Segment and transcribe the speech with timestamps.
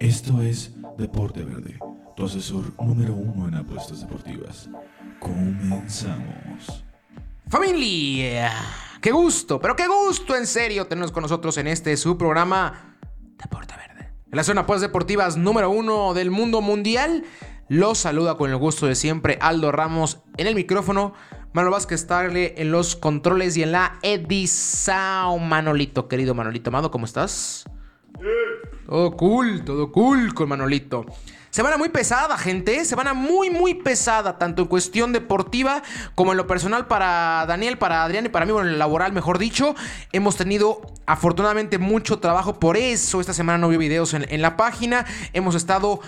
[0.00, 1.78] Esto es Deporte Verde,
[2.14, 4.68] tu asesor número uno en apuestas deportivas.
[5.18, 6.84] Comenzamos.
[7.48, 8.52] Familia,
[9.00, 12.96] qué gusto, pero qué gusto en serio tenernos con nosotros en este su programa
[13.42, 14.10] Deporte Verde.
[14.30, 17.24] En la zona apuestas deportivas número uno del mundo mundial,
[17.68, 21.14] los saluda con el gusto de siempre Aldo Ramos en el micrófono.
[21.54, 25.48] Manolo Vázquez estarle en los controles y en la edición.
[25.48, 27.64] Manolito, querido Manolito Amado, ¿cómo estás?
[28.88, 31.06] Todo cool, todo cool con Manolito.
[31.50, 32.84] Semana muy pesada, gente.
[32.84, 35.84] Semana muy, muy pesada, tanto en cuestión deportiva
[36.16, 39.12] como en lo personal para Daniel, para Adrián y para mí, bueno, en el laboral,
[39.12, 39.76] mejor dicho.
[40.10, 44.56] Hemos tenido afortunadamente mucho trabajo, por eso esta semana no vi videos en, en la
[44.56, 45.06] página.
[45.32, 46.00] Hemos estado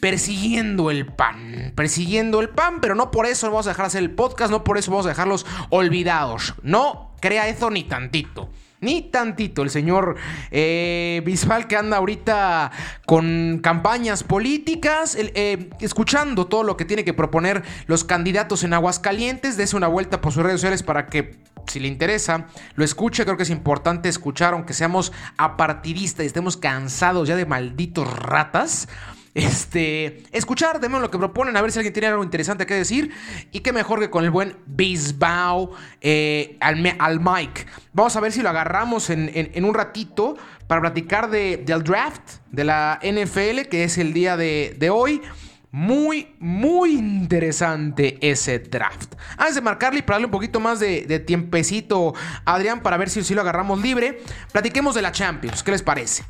[0.00, 4.10] persiguiendo el pan, persiguiendo el pan, pero no por eso vamos a dejar hacer el
[4.10, 6.54] podcast, no por eso vamos a dejarlos olvidados.
[6.62, 8.50] No crea eso ni tantito.
[8.78, 10.16] Ni tantito el señor
[10.50, 12.70] eh, Bisbal que anda ahorita
[13.06, 19.56] con campañas políticas, eh, escuchando todo lo que tiene que proponer los candidatos en Aguascalientes.
[19.56, 23.24] Dese una vuelta por sus redes sociales para que, si le interesa, lo escuche.
[23.24, 28.88] Creo que es importante escuchar, aunque seamos apartidistas y estemos cansados ya de malditos ratas
[29.36, 33.12] este, escuchar, demos lo que proponen, a ver si alguien tiene algo interesante que decir.
[33.52, 37.66] Y qué mejor que con el buen Bisbao eh, al, al mic.
[37.92, 42.64] Vamos a ver si lo agarramos en, un ratito para platicar de, del draft de
[42.64, 45.20] la NFL, que es el día de, hoy.
[45.70, 49.16] Muy, muy interesante ese draft.
[49.36, 52.14] Antes de marcarle y para darle un poquito más de, de tiempecito
[52.46, 55.62] a Adrián para ver si, si lo agarramos libre, platiquemos de la Champions.
[55.62, 56.24] ¿Qué les parece?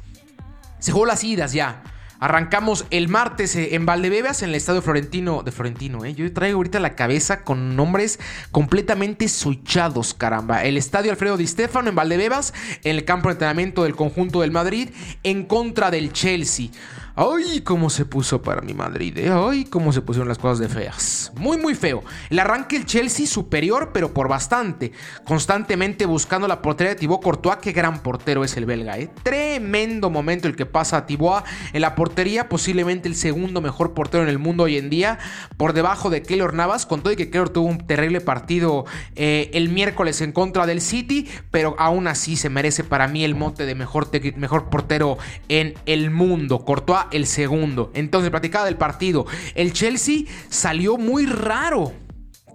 [0.81, 1.85] Se jugó las idas ya.
[2.19, 5.43] Arrancamos el martes eh, en Valdebebas, en el estadio Florentino.
[5.43, 6.15] De Florentino, ¿eh?
[6.15, 8.19] Yo traigo ahorita la cabeza con nombres
[8.51, 10.65] completamente switchados, caramba.
[10.65, 14.51] El estadio Alfredo Di Stefano en Valdebebas, en el campo de entrenamiento del conjunto del
[14.51, 14.91] Madrid,
[15.23, 16.71] en contra del Chelsea.
[17.19, 19.17] Ay, cómo se puso para mi Madrid.
[19.17, 19.31] ¿eh?
[19.33, 21.33] Ay, cómo se pusieron las cosas de feas.
[21.35, 22.05] Muy, muy feo.
[22.29, 24.93] El arranque el Chelsea superior, pero por bastante.
[25.25, 27.57] Constantemente buscando la portería de Thibaut Courtois.
[27.57, 29.09] Qué gran portero es el belga, ¿eh?
[29.23, 32.51] Tremendo momento el que pasa a Thibaut en la portería.
[32.51, 35.19] Posiblemente el segundo mejor portero en el mundo hoy en día.
[35.57, 36.85] Por debajo de Keylor Navas.
[36.85, 38.85] Con todo y que Keylor tuvo un terrible partido
[39.15, 41.31] eh, el miércoles en contra del City.
[41.51, 45.17] Pero aún así se merece para mí el mote de mejor, mejor portero
[45.49, 46.63] en el mundo.
[46.63, 47.91] Courtois el segundo.
[47.95, 49.27] Entonces, platicaba del partido.
[49.55, 51.93] El Chelsea salió muy raro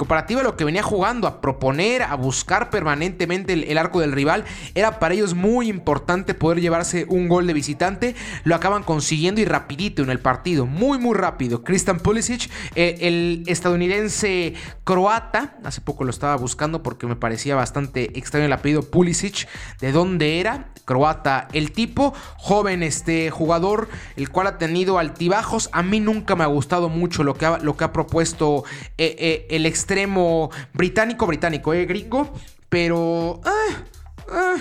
[0.01, 4.45] comparativa a lo que venía jugando, a proponer, a buscar permanentemente el, arco del rival,
[4.73, 8.15] era para ellos muy importante poder llevarse un gol de visitante.
[8.43, 11.63] Lo acaban consiguiendo y rapidito en el partido, muy muy rápido.
[11.63, 18.17] Christian Pulisic, eh, el estadounidense croata, hace poco lo estaba buscando porque me parecía bastante
[18.17, 19.47] extraño el apellido Pulisic,
[19.81, 25.69] de dónde era, croata el tipo, joven este jugador, el cual ha tenido altibajos.
[25.73, 28.63] A mí nunca me ha gustado mucho lo que ha, lo que ha propuesto
[28.97, 32.33] eh, eh, el extremo extremo británico, británico, eh, gringo,
[32.69, 33.41] pero...
[33.43, 33.83] Ah,
[34.31, 34.55] ah,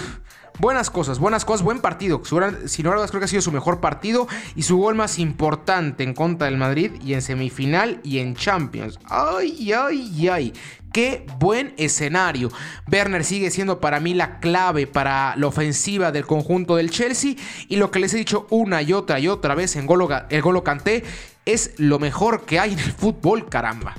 [0.58, 2.20] buenas cosas, buenas cosas, buen partido.
[2.66, 4.26] Si no, creo que ha sido su mejor partido
[4.56, 8.98] y su gol más importante en contra del Madrid y en semifinal y en Champions.
[9.04, 10.52] Ay, ay, ay.
[10.92, 12.50] Qué buen escenario.
[12.90, 17.36] Werner sigue siendo para mí la clave para la ofensiva del conjunto del Chelsea.
[17.68, 20.42] Y lo que les he dicho una y otra y otra vez en Golo, el
[20.42, 21.04] Golo Canté
[21.46, 23.94] es lo mejor que hay en el fútbol, caramba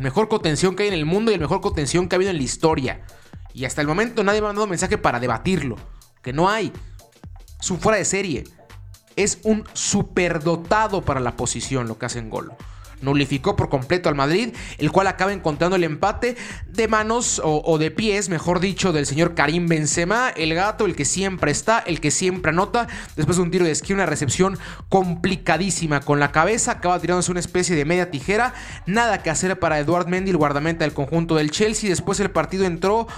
[0.00, 2.36] mejor contención que hay en el mundo y el mejor contención que ha habido en
[2.36, 3.02] la historia.
[3.52, 5.76] Y hasta el momento nadie me ha mandado mensaje para debatirlo.
[6.22, 6.72] Que no hay.
[7.60, 8.44] Su fuera de serie.
[9.16, 12.56] Es un superdotado para la posición lo que hace en Golo
[13.00, 16.36] nulificó por completo al Madrid, el cual acaba encontrando el empate
[16.68, 21.04] de manos o, de pies, mejor dicho, del señor Karim Benzema, el gato, el que
[21.04, 24.58] siempre está, el que siempre anota, después de un tiro de esquina, una recepción
[24.88, 28.54] complicadísima con la cabeza, acaba tirándose una especie de media tijera,
[28.86, 32.64] nada que hacer para Eduard Mendy, el guardameta del conjunto del Chelsea, después el partido
[32.64, 33.08] entró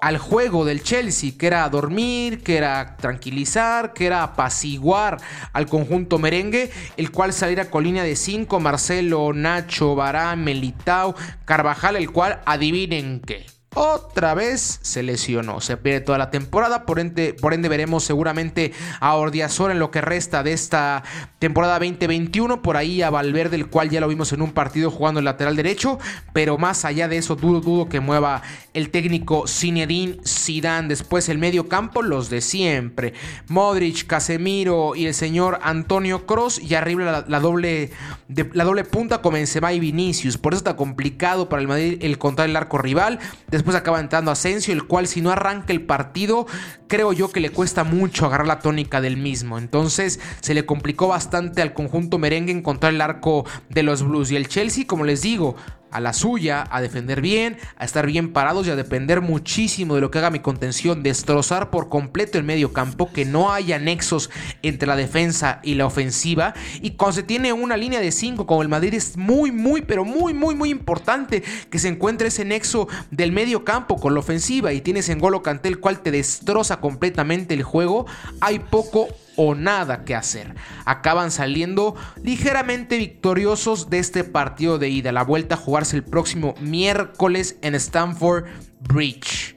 [0.00, 5.18] al juego del Chelsea, que era dormir, que era tranquilizar, que era apaciguar
[5.52, 11.14] al conjunto merengue, el cual saliera con línea de 5, Marcelo, Nacho, Barán, Melitao,
[11.44, 15.60] Carvajal, el cual adivinen qué otra vez se lesionó.
[15.60, 16.86] Se pierde toda la temporada.
[16.86, 21.04] Por ende, por ende veremos seguramente a Ordiazor en lo que resta de esta
[21.38, 22.62] temporada 2021.
[22.62, 25.54] Por ahí a Valverde, el cual ya lo vimos en un partido jugando el lateral
[25.54, 25.98] derecho.
[26.32, 28.42] Pero más allá de eso, dudo, dudo que mueva
[28.72, 30.88] el técnico Zinedine Zidane.
[30.88, 33.12] Después el medio campo, los de siempre.
[33.48, 36.58] Modric, Casemiro y el señor Antonio Cross.
[36.58, 37.90] Y arriba la, doble,
[38.28, 40.38] la doble punta con Benzema y Vinicius.
[40.38, 43.18] Por eso está complicado para el Madrid el contar el arco rival
[43.58, 46.46] Después acaba entrando Asensio, el cual si no arranca el partido,
[46.86, 49.58] creo yo que le cuesta mucho agarrar la tónica del mismo.
[49.58, 54.30] Entonces se le complicó bastante al conjunto merengue encontrar el arco de los Blues.
[54.30, 55.56] Y el Chelsea, como les digo,
[55.90, 60.00] a la suya, a defender bien, a estar bien parados y a depender muchísimo de
[60.00, 64.30] lo que haga mi contención, destrozar por completo el medio campo, que no haya nexos
[64.62, 66.54] entre la defensa y la ofensiva.
[66.80, 70.04] Y cuando se tiene una línea de 5 como el Madrid es muy, muy, pero
[70.04, 74.72] muy, muy, muy importante que se encuentre ese nexo del medio campo con la ofensiva
[74.72, 78.06] y tienes en Golo Cantel el cual te destroza completamente el juego.
[78.40, 79.08] Hay poco
[79.38, 80.54] o nada que hacer.
[80.84, 85.12] Acaban saliendo ligeramente victoriosos de este partido de ida.
[85.12, 88.46] La vuelta a jugarse el próximo miércoles en Stamford
[88.80, 89.56] Bridge.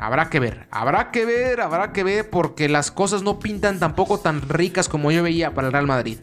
[0.00, 4.18] Habrá que ver, habrá que ver, habrá que ver porque las cosas no pintan tampoco
[4.18, 6.18] tan ricas como yo veía para el Real Madrid.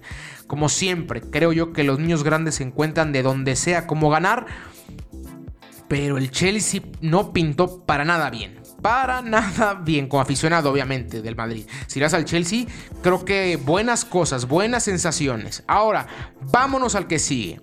[0.46, 4.46] Como siempre, creo yo que los niños grandes se encuentran de donde sea como ganar.
[5.88, 11.36] Pero el Chelsea no pintó para nada bien para nada bien, como aficionado obviamente del
[11.36, 11.66] Madrid.
[11.88, 12.66] Si irás al Chelsea,
[13.02, 15.64] creo que buenas cosas, buenas sensaciones.
[15.66, 16.06] Ahora,
[16.52, 17.62] vámonos al que sigue.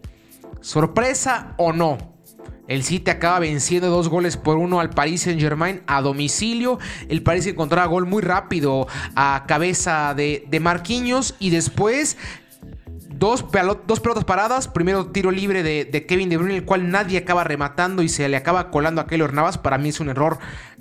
[0.62, 2.10] ¿Sorpresa o no?
[2.68, 6.78] El City acaba venciendo dos goles por uno al Paris Saint Germain a domicilio.
[7.08, 8.86] El Paris encontraba gol muy rápido
[9.16, 12.16] a cabeza de, de Marquinhos y después
[13.12, 13.44] Dos,
[13.86, 14.68] dos, pelotas paradas.
[14.68, 18.36] Primero tiro libre de, Kevin De Bruyne, el cual nadie acaba rematando y se le
[18.36, 19.58] acaba colando a Keylor Navas.
[19.58, 20.38] Para mí es un error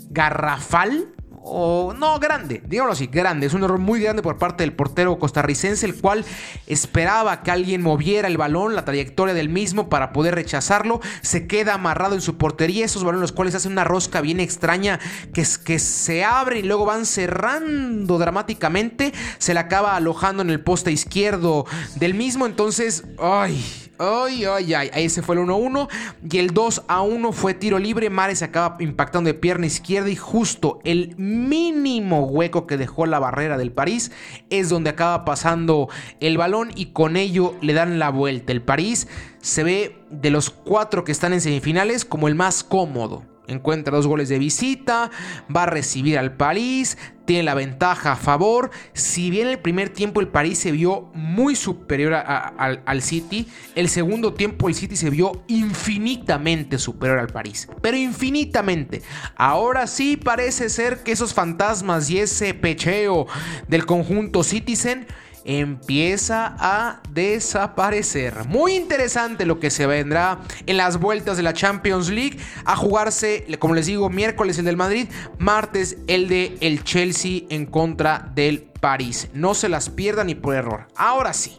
[0.09, 1.09] garrafal
[1.43, 3.47] o no grande, digámoslo así, grande.
[3.47, 6.25] Es un error muy grande por parte del portero costarricense, el cual
[6.67, 11.01] esperaba que alguien moviera el balón, la trayectoria del mismo para poder rechazarlo.
[11.21, 14.99] Se queda amarrado en su portería, esos balones los cuales hacen una rosca bien extraña
[15.33, 19.13] que, que se abre y luego van cerrando dramáticamente.
[19.37, 21.65] Se le acaba alojando en el poste izquierdo
[21.95, 24.89] del mismo, entonces, ay, Ay, ay, ay.
[24.93, 25.89] Ese fue el 1-1.
[26.31, 28.09] Y el 2-1 fue tiro libre.
[28.09, 30.09] Mare se acaba impactando de pierna izquierda.
[30.09, 34.11] Y justo el mínimo hueco que dejó la barrera del París
[34.49, 35.89] es donde acaba pasando
[36.21, 36.71] el balón.
[36.75, 38.53] Y con ello le dan la vuelta.
[38.53, 39.09] El París
[39.41, 44.07] se ve de los cuatro que están en semifinales como el más cómodo encuentra dos
[44.07, 45.11] goles de visita,
[45.53, 48.71] va a recibir al París, tiene la ventaja a favor.
[48.93, 54.33] Si bien el primer tiempo el París se vio muy superior al City, el segundo
[54.33, 57.67] tiempo el City se vio infinitamente superior al París.
[57.81, 59.03] Pero infinitamente.
[59.35, 63.27] Ahora sí parece ser que esos fantasmas y ese pecheo
[63.67, 65.05] del conjunto Citizen
[65.49, 68.45] empieza a desaparecer.
[68.47, 70.37] Muy interesante lo que se vendrá
[70.67, 72.37] en las vueltas de la Champions League.
[72.65, 75.07] A jugarse, como les digo, miércoles el del Madrid,
[75.39, 79.29] martes el de el Chelsea en contra del París.
[79.33, 80.87] No se las pierdan ni por error.
[80.95, 81.57] Ahora sí.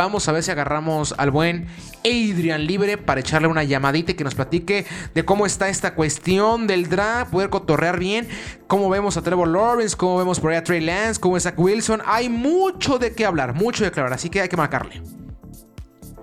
[0.00, 1.66] Vamos a ver si agarramos al buen
[2.06, 6.66] Adrian Libre para echarle una llamadita y que nos platique de cómo está esta cuestión
[6.66, 8.26] del draft, poder cotorrear bien,
[8.66, 11.58] cómo vemos a Trevor Lawrence, cómo vemos por ahí a Trey Lance, cómo es Zach
[11.58, 12.00] Wilson.
[12.06, 15.02] Hay mucho de qué hablar, mucho de qué hablar, así que hay que marcarle.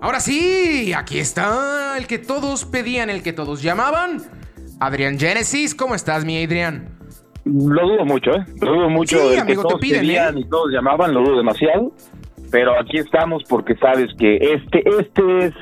[0.02, 4.24] Ahora sí, aquí está el que todos pedían, el que todos llamaban.
[4.80, 6.98] Adrian Genesis, ¿cómo estás, mi Adrian?
[7.46, 8.44] Lo dudo mucho, ¿eh?
[8.60, 9.20] Lo dudo mucho.
[9.20, 10.32] Sí, amigo, te piden, ¿eh?
[10.36, 11.94] y todos llamaban, lo dudo demasiado
[12.52, 15.54] pero aquí estamos porque sabes que este, este es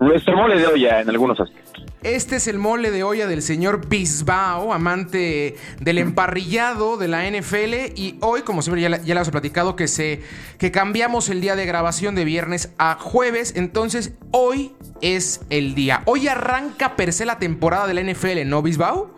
[0.00, 1.66] nuestro mole de olla en algunos aspectos.
[2.02, 7.96] Este es el mole de olla del señor Bisbao, amante del emparrillado de la NFL.
[7.96, 10.22] Y hoy, como siempre, ya, ya les he platicado que, se,
[10.58, 13.56] que cambiamos el día de grabación de viernes a jueves.
[13.56, 16.02] Entonces, hoy es el día.
[16.04, 19.15] Hoy arranca per se la temporada de la NFL, ¿no, Bisbao?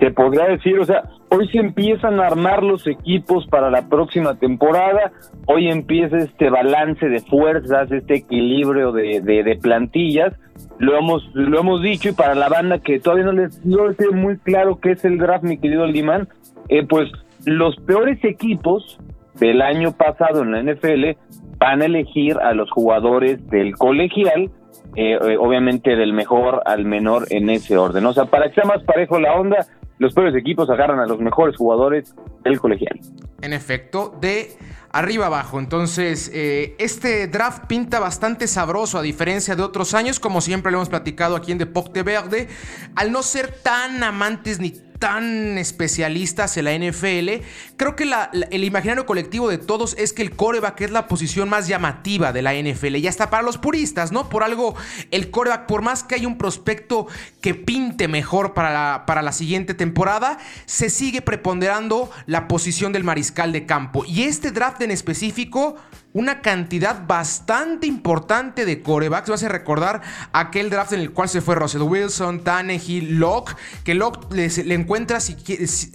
[0.00, 4.34] Te podría decir, o sea, hoy se empiezan a armar los equipos para la próxima
[4.38, 5.12] temporada,
[5.46, 10.32] hoy empieza este balance de fuerzas, este equilibrio de, de, plantillas,
[10.78, 13.98] lo hemos, lo hemos dicho y para la banda que todavía no les, no les
[14.12, 16.28] muy claro qué es el draft, mi querido Limán,
[16.70, 17.10] eh, pues
[17.44, 18.98] los peores equipos
[19.38, 21.16] del año pasado en la NFL
[21.58, 24.50] van a elegir a los jugadores del colegial,
[24.96, 28.06] eh, eh, obviamente del mejor al menor en ese orden.
[28.06, 29.66] O sea, para que sea más parejo la onda,
[30.00, 32.98] los peores equipos agarran a los mejores jugadores del colegial.
[33.42, 34.56] En efecto, de
[34.90, 35.60] arriba abajo.
[35.60, 40.78] Entonces, eh, este draft pinta bastante sabroso a diferencia de otros años, como siempre lo
[40.78, 42.48] hemos platicado aquí en Deporte Verde.
[42.96, 47.42] Al no ser tan amantes ni tan especialistas en la NFL,
[47.76, 48.08] creo que
[48.50, 52.42] el imaginario colectivo de todos es que el coreback es la posición más llamativa de
[52.42, 52.96] la NFL.
[52.96, 54.28] Ya está para los puristas, ¿no?
[54.28, 54.76] Por algo,
[55.10, 57.08] el coreback, por más que haya un prospecto
[57.40, 63.52] que pinte mejor para para la siguiente temporada, se sigue preponderando la posición del mariscal
[63.52, 64.04] de campo.
[64.04, 65.76] Y este draft en específico
[66.12, 69.30] una cantidad bastante importante de corebacks.
[69.30, 70.00] Vas a recordar
[70.32, 75.18] aquel draft en el cual se fue Russell Wilson, Tannehill, Locke, que Locke le, encuentra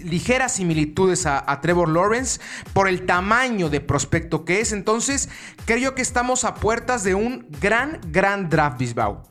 [0.03, 2.39] ligeras similitudes a, Trevor Lawrence
[2.73, 4.71] por el tamaño de prospecto que es.
[4.71, 5.29] Entonces,
[5.65, 9.23] creo que estamos a puertas de un gran, gran draft, Bisbao.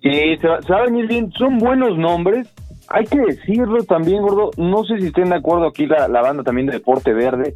[0.00, 2.48] Y se, va bien, son buenos nombres.
[2.88, 4.50] Hay que decirlo también, gordo.
[4.56, 7.54] No sé si estén de acuerdo aquí la, la banda también de Deporte Verde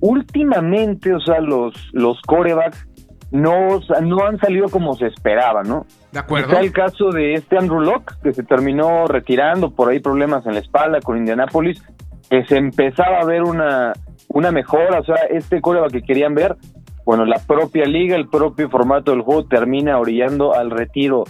[0.00, 2.86] últimamente, o sea, los, los corebacks
[3.30, 5.86] no, no han salido como se esperaba, ¿no?
[6.12, 6.48] De acuerdo.
[6.48, 10.54] Está el caso de este Andrew Locke, que se terminó retirando por ahí problemas en
[10.54, 11.82] la espalda con Indianapolis,
[12.30, 13.92] que se empezaba a ver una,
[14.28, 16.56] una mejora, o sea, este coreback que querían ver,
[17.04, 21.24] bueno, la propia liga, el propio formato del juego termina orillando al retiro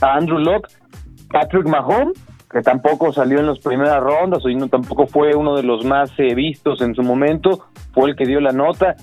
[0.00, 0.68] a Andrew Locke.
[1.30, 2.18] Patrick Mahomes,
[2.50, 6.10] que tampoco salió en las primeras rondas, o no, tampoco fue uno de los más
[6.18, 8.96] eh, vistos en su momento, fue el que dio la nota.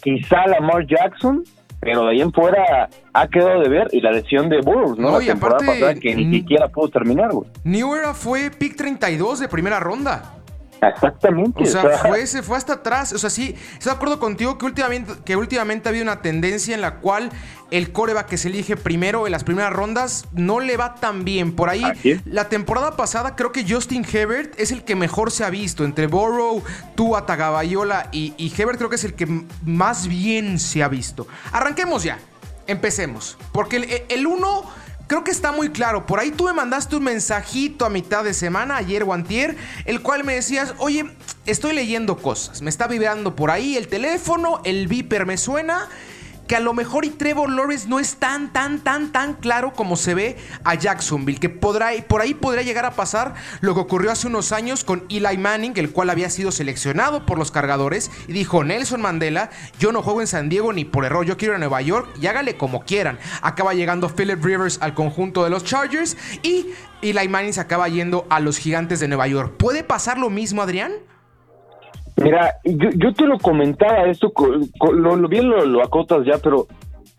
[0.00, 1.42] Quizá Lamar Jackson,
[1.80, 5.18] pero de ahí en fuera ha quedado de ver y la lesión de Burrows, ¿no?
[5.18, 7.48] la temporada pasada que ni siquiera pudo terminar, güey.
[7.64, 10.41] New Era fue pick 32 de primera ronda.
[10.88, 11.62] Exactamente.
[11.62, 13.12] O sea, fue, se fue hasta atrás.
[13.12, 16.74] O sea, sí, estoy de acuerdo contigo que últimamente, que últimamente ha habido una tendencia
[16.74, 17.30] en la cual
[17.70, 21.54] el coreback que se elige primero en las primeras rondas no le va tan bien.
[21.54, 21.84] Por ahí,
[22.24, 25.84] la temporada pasada creo que Justin Hebert es el que mejor se ha visto.
[25.84, 26.62] Entre Burrow,
[26.96, 29.28] Tua Tagabayola y, y Hebert creo que es el que
[29.64, 31.26] más bien se ha visto.
[31.52, 32.18] Arranquemos ya.
[32.66, 33.38] Empecemos.
[33.52, 34.64] Porque el uno
[35.12, 36.06] creo que está muy claro.
[36.06, 40.00] Por ahí tú me mandaste un mensajito a mitad de semana, ayer o antier, el
[40.00, 41.04] cual me decías, oye,
[41.44, 42.62] estoy leyendo cosas.
[42.62, 45.90] Me está vibrando por ahí el teléfono, el viper me suena
[46.46, 49.96] que a lo mejor y Trevor Lawrence no es tan, tan, tan, tan claro como
[49.96, 54.10] se ve a Jacksonville, que podrá, por ahí podría llegar a pasar lo que ocurrió
[54.10, 58.32] hace unos años con Eli Manning, el cual había sido seleccionado por los cargadores, y
[58.32, 61.58] dijo Nelson Mandela, yo no juego en San Diego ni por error, yo quiero a
[61.58, 63.18] Nueva York y hágale como quieran.
[63.40, 66.66] Acaba llegando Philip Rivers al conjunto de los Chargers y
[67.02, 69.54] Eli Manning se acaba yendo a los gigantes de Nueva York.
[69.56, 70.92] ¿Puede pasar lo mismo, Adrián?
[72.16, 74.32] Mira, yo, te lo comentaba esto,
[74.92, 76.66] lo, bien lo, acotas ya, pero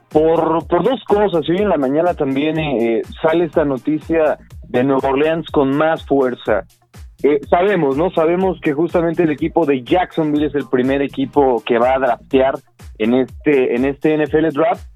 [0.10, 1.48] por, por dos cosas.
[1.50, 6.66] Hoy en la mañana también eh, sale esta noticia de Nueva Orleans con más fuerza.
[7.24, 8.12] Eh, sabemos, ¿no?
[8.12, 12.56] Sabemos que justamente el equipo de Jacksonville es el primer equipo que va a draftear
[12.98, 14.88] en este, en este NFL Draft.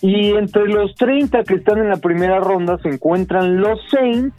[0.00, 4.36] Y entre los 30 que están en la primera ronda se encuentran los Saints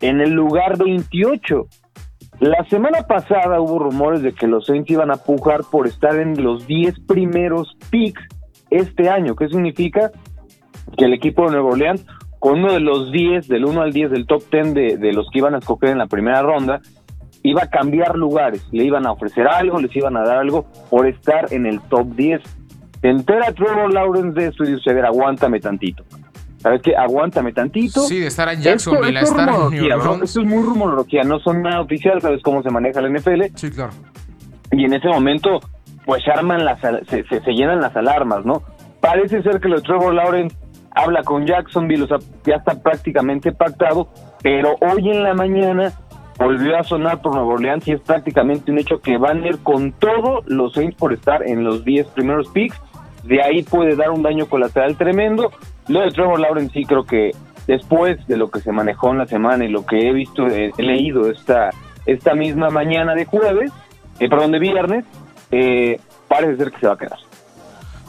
[0.00, 1.66] en el lugar 28.
[2.40, 6.42] La semana pasada hubo rumores de que los Saints iban a pujar por estar en
[6.42, 8.22] los 10 primeros picks
[8.70, 9.36] este año.
[9.36, 10.10] ¿Qué significa?
[10.96, 12.04] Que el equipo de Nueva Orleans,
[12.40, 15.28] con uno de los 10, del 1 al 10 del top 10 de, de los
[15.30, 16.80] que iban a escoger en la primera ronda,
[17.44, 18.66] iba a cambiar lugares.
[18.72, 22.08] Le iban a ofrecer algo, les iban a dar algo por estar en el top
[22.16, 22.42] 10.
[23.00, 26.04] Se entera Trevor Lawrence de esto y dice, a ver, aguántame tantito.
[26.64, 26.96] ¿Sabes qué?
[26.96, 28.00] Aguántame tantito.
[28.00, 31.62] Sí, de estar en Jacksonville, esto, estar en New Esto es muy rumorología, no son
[31.62, 33.42] nada oficial, sabes cómo se maneja la NFL.
[33.54, 33.92] Sí, claro.
[34.72, 35.60] Y en ese momento,
[36.06, 38.62] pues se arman las, se, se, llenan las alarmas, ¿no?
[39.00, 40.56] Parece ser que lo de Trevor Lawrence
[40.92, 42.16] habla con Jacksonville, o sea,
[42.46, 44.08] ya está prácticamente pactado,
[44.42, 45.92] pero hoy en la mañana
[46.38, 49.58] volvió a sonar por Nueva Orleans y es prácticamente un hecho que van a ir
[49.58, 52.80] con todo los Saints por estar en los 10 primeros picks.
[53.22, 55.50] De ahí puede dar un daño colateral tremendo.
[55.88, 57.32] Lo de Trevor Lawrence sí creo que
[57.66, 60.72] después de lo que se manejó en la semana y lo que he visto, he,
[60.78, 61.70] leído esta,
[62.06, 63.70] esta misma mañana de jueves,
[64.20, 65.04] eh, perdón, de viernes,
[65.50, 67.18] eh, parece ser que se va a quedar.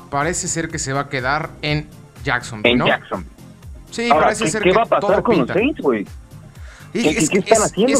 [0.09, 1.87] Parece ser que se va a quedar en
[2.23, 3.25] Jacksonville, en Jackson.
[3.91, 6.05] Sí, parece ser ¿qué que va a pasar con los Saints, güey?
[6.93, 7.93] ¿Qué, están haciendo?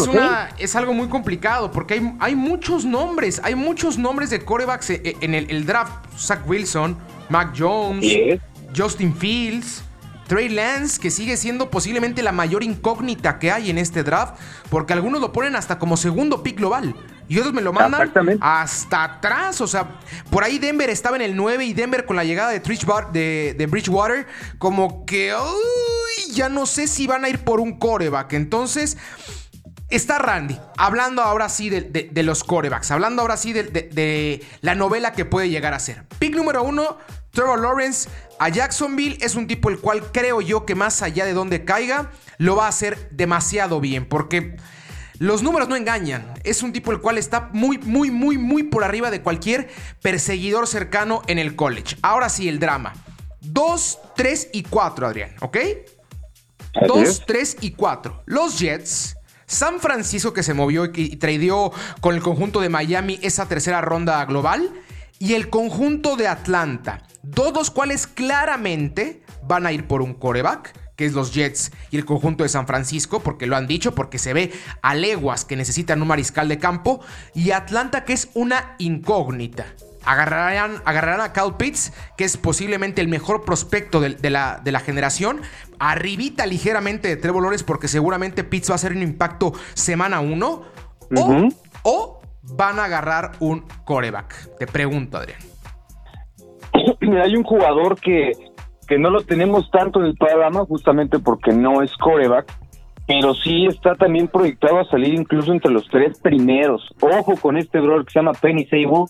[0.58, 5.18] Es, algo muy complicado porque hay, hay, muchos nombres, hay muchos nombres de corebacks eh,
[5.20, 6.06] en el, draft.
[6.18, 8.40] Zach Wilson, Mac Jones,
[8.76, 9.84] Justin Fields,
[10.28, 14.36] Trey Lance, que sigue siendo posiblemente la mayor incógnita que hay en este draft,
[14.70, 16.96] porque algunos lo ponen hasta como segundo pick global.
[17.28, 19.60] Y otros me lo mandan hasta atrás.
[19.62, 22.60] O sea, por ahí Denver estaba en el 9 y Denver con la llegada de,
[22.60, 24.28] de, de Bridgewater,
[24.60, 25.34] como que
[26.34, 28.34] ya no sé si van a ir por un coreback.
[28.34, 28.98] Entonces,
[29.90, 35.14] está Randy, hablando ahora sí de, los corebacks, hablando ahora sí de, de, la novela
[35.14, 36.04] que puede llegar a ser.
[36.20, 36.98] Pick número uno,
[37.36, 41.34] Trevor Lawrence a Jacksonville es un tipo el cual creo yo que más allá de
[41.34, 44.58] donde caiga, lo va a hacer demasiado bien, porque
[45.20, 46.34] los números no engañan.
[46.44, 49.70] Es un tipo el cual está muy, muy, muy, muy por arriba de cualquier
[50.02, 51.98] perseguidor cercano en el college.
[52.02, 52.94] Ahora sí, el drama.
[53.42, 55.58] 2, 3 y 4, Adrián, ¿ok?
[56.88, 58.24] 2, 3 y 4.
[58.26, 59.18] Los Jets.
[59.48, 64.26] San Francisco que se movió y tradeó con el conjunto de Miami esa tercera ronda
[64.26, 64.72] global
[65.26, 67.02] y el conjunto de Atlanta.
[67.24, 71.98] Dos los cuales claramente van a ir por un coreback que es los Jets y
[71.98, 75.58] el conjunto de San Francisco, porque lo han dicho, porque se ve a leguas que
[75.58, 77.02] necesitan un mariscal de campo,
[77.34, 79.66] y Atlanta, que es una incógnita.
[80.06, 84.80] Agarrarán, agarrarán a Cal Pitts, que es posiblemente el mejor prospecto de, la, de la,
[84.80, 85.42] generación.
[85.80, 90.62] Arribita ligeramente de Trevor Lawrence, porque seguramente Pitts va a hacer un impacto semana 1.
[91.84, 92.22] o,
[92.54, 94.58] van a agarrar un coreback.
[94.58, 95.40] Te pregunto, Adrián.
[97.24, 98.32] hay un jugador que
[98.88, 102.52] que no lo tenemos tanto en el programa justamente porque no es coreback,
[103.08, 106.88] pero sí está también proyectado a salir incluso entre los tres primeros.
[107.02, 109.06] Ojo con este brother que se llama Penny Sable.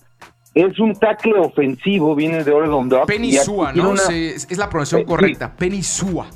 [0.54, 3.08] Es un tackle ofensivo, viene de Oregon Ducks.
[3.08, 3.94] Penny Sua, ¿no?
[3.94, 5.54] es la pronunciación correcta.
[5.54, 6.28] Penny Sua.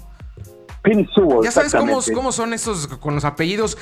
[0.81, 3.77] Penny Sua, Ya sabes cómo, cómo, son esos con los apellidos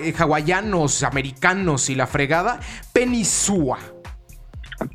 [0.00, 2.60] eh, hawaianos, americanos y la fregada.
[2.92, 3.78] Penny Sua.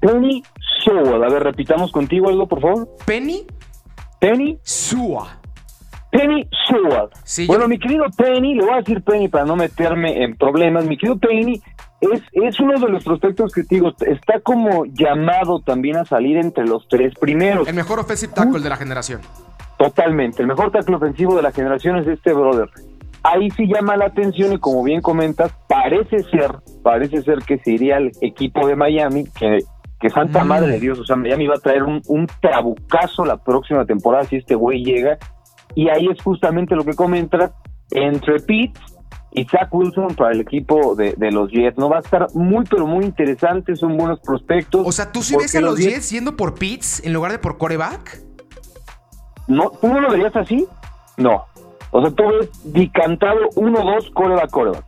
[0.01, 0.43] Penny
[0.83, 1.15] Sua.
[1.25, 2.89] A ver, repitamos contigo algo, por favor.
[3.05, 3.45] Penny
[4.19, 5.39] Penny Sua.
[6.11, 7.47] Penny Sewell.
[7.47, 10.85] bueno, mi querido Penny, le voy a decir Penny para no meterme en problemas.
[10.85, 11.61] Mi querido Penny
[12.01, 16.37] es, es uno de los prospectos que te digo, está como llamado también a salir
[16.37, 17.67] entre los tres primeros.
[17.67, 19.21] El mejor offensive tackle de la generación.
[19.79, 22.69] Totalmente, el mejor tackle ofensivo de la generación es este brother.
[23.23, 26.51] Ahí sí llama la atención y como bien comentas, parece ser,
[26.83, 29.59] parece ser que se iría al equipo de Miami, que
[29.99, 30.47] que santa mm.
[30.47, 34.23] madre de Dios, o sea, Miami va a traer un, un trabucazo la próxima temporada
[34.25, 35.17] si este güey llega.
[35.75, 37.53] Y ahí es justamente lo que comenta
[37.91, 38.79] entre Pete
[39.31, 41.77] y Zach Wilson para el equipo de, los Jets.
[41.77, 44.87] No va a estar muy, pero muy interesante, son buenos prospectos.
[44.87, 47.57] O sea, ¿tú sí ves a los Jets, yendo por Pitts en lugar de por
[47.57, 48.21] coreback?
[49.49, 50.67] No, ¿tú no lo verías así?
[51.17, 51.45] No.
[51.91, 54.85] O sea, tú ves dicantado 1-2 coreback, coreback.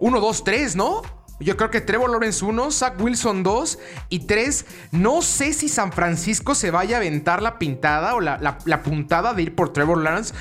[0.00, 1.02] 1-2-3, ¿no?
[1.38, 4.66] Yo creo que Trevor Lawrence 1, Zach Wilson 2 y 3.
[4.92, 9.42] No sé si San Francisco se vaya a aventar la pintada o la, puntada de
[9.42, 10.32] ir por Trevor Lawrence,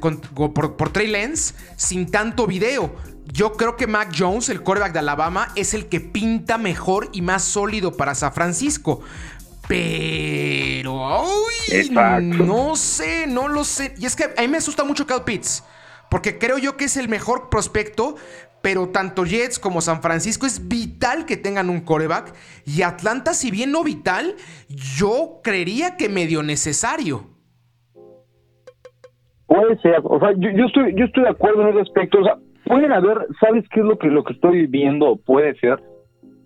[0.00, 2.94] por, Trey Lance, sin tanto video.
[3.32, 7.22] Yo creo que Mac Jones, el quarterback de Alabama, es el que pinta mejor y
[7.22, 9.00] más sólido para San Francisco.
[9.72, 11.24] Pero.
[12.46, 13.94] no sé, no lo sé.
[13.98, 15.66] Y es que a mí me asusta mucho Cal Pitts.
[16.10, 18.16] Porque creo yo que es el mejor prospecto,
[18.60, 22.34] pero tanto Jets como San Francisco es vital que tengan un coreback.
[22.66, 24.34] Y Atlanta, si bien no vital,
[24.68, 27.30] yo creería que medio necesario.
[29.46, 32.20] Puede ser, o sea, yo, estoy, yo estoy de acuerdo en ese aspecto.
[32.20, 35.16] O sea, pueden haber, ¿sabes qué es lo que, lo que estoy viendo?
[35.16, 35.82] Puede ser.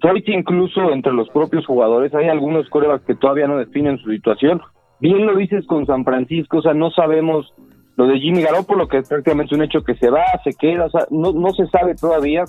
[0.01, 4.63] Que incluso entre los propios jugadores hay algunos corebacks que todavía no definen su situación.
[5.01, 7.53] Bien lo dices con San Francisco, o sea, no sabemos
[7.97, 10.91] lo de Jimmy Garoppolo, que es prácticamente un hecho que se va, se queda, o
[10.91, 12.45] sea, no, no se sabe todavía.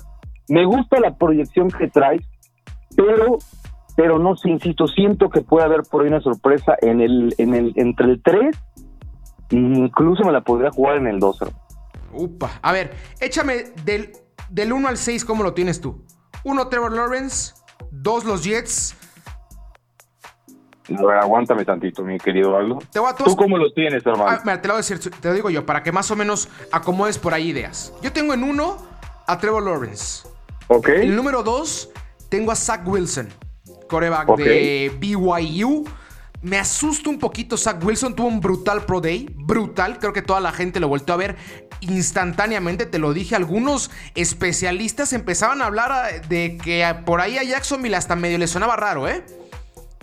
[0.48, 2.22] Me gusta la proyección que traes,
[2.96, 3.38] pero
[3.96, 7.54] pero no sé, insisto, siento que puede haber por ahí una sorpresa en el, en
[7.54, 8.56] el, entre el 3
[9.50, 11.44] incluso me la podría jugar en el 2.
[12.12, 12.50] Upa.
[12.62, 14.12] A ver, échame del,
[14.50, 16.04] del 1 al 6, ¿cómo lo tienes tú?
[16.44, 17.54] 1 Trevor Lawrence,
[17.90, 18.94] 2 los Jets,
[21.20, 22.78] aguántame tantito, mi querido Aldo.
[23.24, 24.30] ¿Tú cómo lo tienes, hermano?
[24.30, 26.16] Ah, mira, te lo voy a decir, te lo digo yo, para que más o
[26.16, 27.92] menos acomodes por ahí ideas.
[28.02, 28.78] Yo tengo en uno
[29.26, 30.26] a Trevor Lawrence.
[30.68, 30.88] Ok.
[30.88, 31.90] En el número dos
[32.28, 33.28] tengo a Zach Wilson,
[33.88, 35.84] coreback de BYU.
[36.42, 37.56] Me asusta un poquito.
[37.56, 39.28] Zach Wilson tuvo un brutal Pro Day.
[39.34, 39.98] Brutal.
[39.98, 41.36] Creo que toda la gente lo volvió a ver
[41.80, 42.86] instantáneamente.
[42.86, 43.34] Te lo dije.
[43.34, 48.76] Algunos especialistas empezaban a hablar de que por ahí a Jacksonville hasta medio le sonaba
[48.76, 49.24] raro, ¿eh?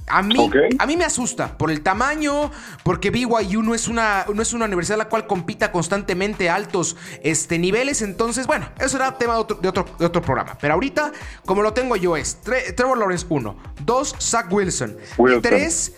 [0.07, 2.51] A mí, a mí me asusta por el tamaño,
[2.83, 6.95] porque BYU no es, una, no es una universidad la cual compita constantemente a altos
[7.23, 8.03] este, niveles.
[8.03, 10.57] Entonces, bueno, eso era tema de otro, de otro, programa.
[10.61, 11.11] Pero ahorita,
[11.45, 14.95] como lo tengo yo, es Trevor Lawrence 1, 2, Zach Wilson,
[15.41, 15.93] 3,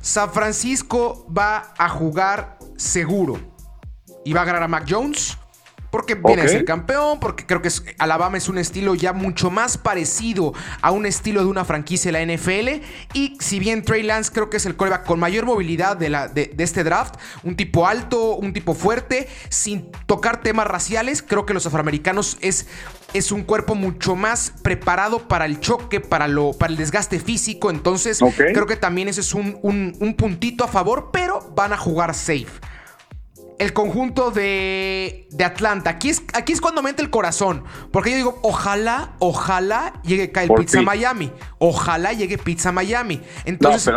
[0.00, 3.38] San Francisco va a jugar seguro
[4.24, 5.36] y va a ganar a Mac Jones.
[5.90, 9.76] Porque viene a ser campeón, porque creo que Alabama es un estilo ya mucho más
[9.76, 12.84] parecido a un estilo de una franquicia de la NFL.
[13.12, 16.28] Y si bien Trey Lance creo que es el coreback con mayor movilidad de, la,
[16.28, 21.54] de, este draft, un tipo alto, un tipo fuerte, sin tocar temas raciales, creo que
[21.54, 22.68] los afroamericanos es,
[23.12, 27.70] es un cuerpo mucho más preparado para el choque, para, lo, para el desgaste físico.
[27.70, 32.14] Entonces creo que también ese es un, un puntito a favor, pero van a jugar
[32.14, 32.69] safe
[33.60, 35.90] el conjunto de, de Atlanta.
[35.90, 37.62] Aquí es, aquí es cuando mente el corazón.
[37.92, 41.30] Porque yo digo, ojalá, ojalá llegue Kyle Pizza a Miami.
[41.58, 43.20] Ojalá llegue Pizza a Miami.
[43.44, 43.94] Entonces,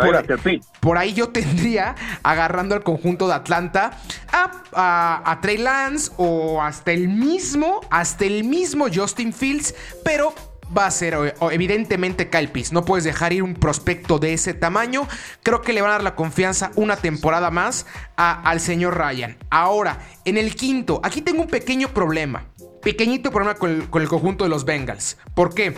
[0.80, 3.92] por, ahí, yo tendría agarrando al conjunto de Atlanta
[4.30, 9.74] a, a, Trey Lance o hasta el mismo, hasta el mismo Justin Fields.
[10.04, 10.34] Pero
[10.76, 12.72] va a ser evidentemente Kyle Pitts.
[12.72, 15.06] No puedes dejar ir un prospecto de ese tamaño.
[15.42, 19.36] Creo que le van a dar la confianza una temporada más al señor Ryan.
[19.50, 22.46] Ahora, en el quinto, aquí tengo un pequeño problema.
[22.82, 25.16] Pequeñito problema con el, conjunto de los Bengals.
[25.34, 25.74] ¿Por qué?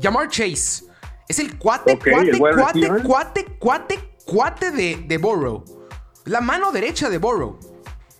[0.00, 0.84] Jamar Chase
[1.28, 5.64] es el cuate, cuate, cuate, cuate, cuate, cuate de, de Burrow.
[6.24, 7.58] La mano derecha de Burrow.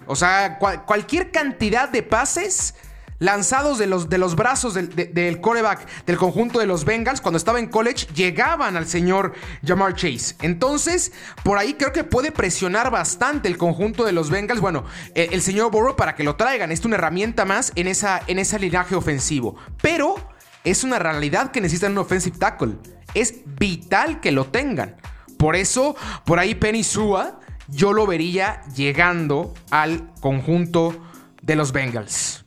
[0.06, 2.74] O sea, cualquier cantidad de pases
[3.18, 7.38] lanzados de los, de los brazos del, del, coreback del conjunto de los Bengals cuando
[7.38, 9.32] estaba en college llegaban al señor
[9.64, 10.36] Jamar Chase.
[10.42, 14.60] Entonces, por ahí creo que puede presionar bastante el conjunto de los Bengals.
[14.60, 16.72] Bueno, el, señor Burrow para que lo traigan.
[16.72, 19.56] Es una herramienta más en, esa, en ese linaje ofensivo.
[19.82, 20.16] Pero
[20.64, 22.76] es una realidad que necesitan un offensive tackle.
[23.14, 24.96] Es vital que lo tengan.
[25.38, 30.96] Por eso, por ahí Penny Sua, yo lo vería llegando al conjunto
[31.42, 32.45] de los Bengals.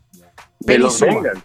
[0.60, 1.43] De los Bengals.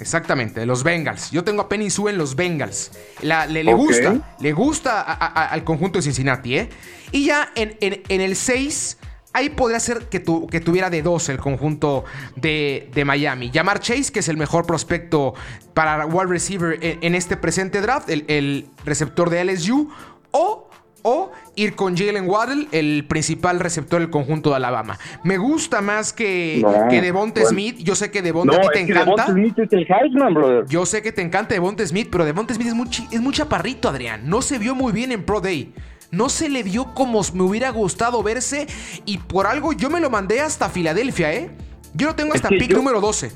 [0.00, 1.30] Exactamente, de los Bengals.
[1.30, 2.90] Yo tengo a Penny Sue en los Bengals.
[3.20, 6.70] le, gusta, le gusta al conjunto de Cincinnati, ¿eh?
[7.12, 7.76] Y ya en,
[8.08, 8.96] el 6,
[9.34, 12.04] ahí podría ser que, que tuviera de 2 el conjunto
[12.36, 13.50] de, Miami.
[13.50, 15.34] Llamar Chase, que es el mejor prospecto
[15.74, 19.90] para wide receiver en, este presente draft, el, el receptor de LSU.
[20.30, 20.70] O
[21.02, 24.98] o ir con Jalen Waddle, el principal receptor del conjunto de Alabama.
[25.24, 27.76] Me gusta más que, que Devonte Smith.
[27.78, 29.26] Yo sé que Devonte a ti te encanta.
[29.26, 30.64] Smith es el Heisman, brother.
[30.68, 33.88] Yo sé que te encanta Devonte Smith, pero Devonte Smith es muy, es muy chaparrito,
[33.88, 34.22] Adrián.
[34.28, 35.72] No se vio muy bien en Pro Day.
[36.10, 38.66] No se le vio como me hubiera gustado verse.
[39.04, 41.50] Y por algo yo me lo mandé hasta Filadelfia, ¿eh?
[41.94, 43.32] Yo lo tengo hasta pick número 12.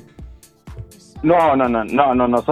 [1.23, 2.43] No, no, no, no, no, no.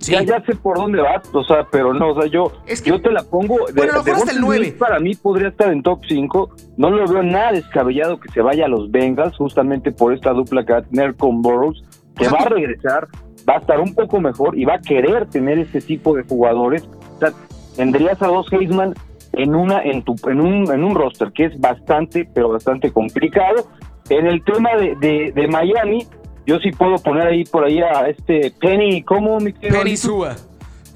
[0.00, 2.52] Ya, ya sé por dónde vas, o sea, pero no, o sea, yo,
[2.84, 3.56] yo te la pongo.
[3.74, 4.76] Bueno, lo hasta el 9.
[4.78, 6.50] Para mí podría estar en top 5.
[6.76, 10.64] No lo veo nada descabellado que se vaya a los Bengals, justamente por esta dupla
[10.64, 11.82] que va a tener con Burroughs,
[12.16, 13.08] que va a regresar,
[13.48, 16.88] va a estar un poco mejor y va a querer tener ese tipo de jugadores.
[17.16, 17.32] O sea,
[17.76, 18.94] tendrías a dos Heisman
[19.32, 23.68] en una en tu en un en un roster que es bastante pero bastante complicado
[24.08, 26.06] en el tema de, de, de Miami
[26.48, 30.34] yo sí puedo poner ahí por ahí a este Penny, ¿cómo mi Penny Sua.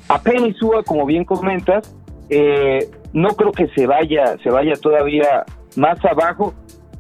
[0.09, 1.95] A Penny Sua, como bien comentas,
[2.31, 5.45] eh, no creo que se vaya, se vaya todavía
[5.77, 6.55] más abajo.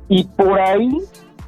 [0.06, 0.90] Y por ahí,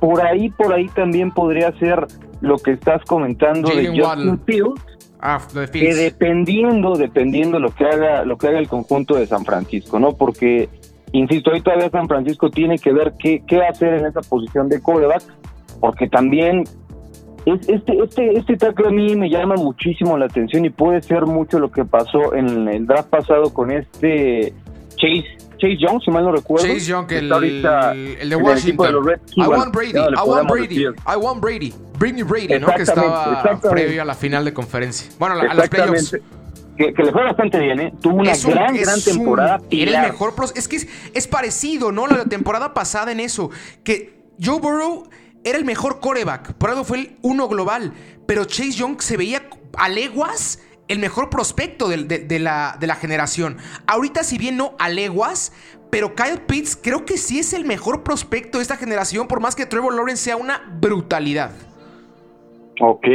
[0.00, 2.06] por ahí, por ahí también podría ser
[2.40, 4.80] lo que estás comentando de Justin Fields.
[5.20, 9.98] Ah, que dependiendo, dependiendo lo que haga, lo que haga el conjunto de San Francisco,
[9.98, 10.12] ¿no?
[10.16, 10.70] Porque,
[11.12, 14.80] insisto, ahí todavía San Francisco tiene que ver qué, qué hacer en esa posición de
[14.80, 15.22] coreback,
[15.80, 16.64] porque también
[17.46, 21.58] este, este, este tackle a mí me llama muchísimo la atención y puede ser mucho
[21.58, 24.52] lo que pasó en el draft pasado con este
[24.96, 26.66] Chase Chase Young, si mal no recuerdo.
[26.66, 28.94] Chase Young, el, el, de Washington.
[29.36, 31.72] I want Brady, I want Brady, I want Brady.
[31.98, 32.66] Bring me Brady, ¿no?
[32.74, 35.10] Que estaba previo a la final de conferencia.
[35.18, 36.16] Bueno, a, las playoffs.
[36.76, 37.94] Que, que, le fue bastante bien, ¿eh?
[38.00, 39.60] Tuvo una gran, gran temporada.
[39.70, 40.34] era el mejor.
[40.56, 42.08] Es que es, es parecido, ¿no?
[42.08, 43.50] La temporada pasada en eso.
[43.84, 45.04] Que Joe Burrow
[45.44, 46.54] era el mejor coreback.
[46.54, 47.92] Por algo fue el uno global.
[48.26, 49.42] Pero Chase Young se veía
[49.76, 53.56] a leguas el mejor prospecto de, la, de la generación.
[53.86, 55.52] Ahorita, si bien no a leguas,
[55.90, 59.54] pero Kyle Pitts creo que sí es el mejor prospecto de esta generación, por más
[59.54, 61.52] que Trevor Lawrence sea una brutalidad.
[62.80, 63.06] Ok.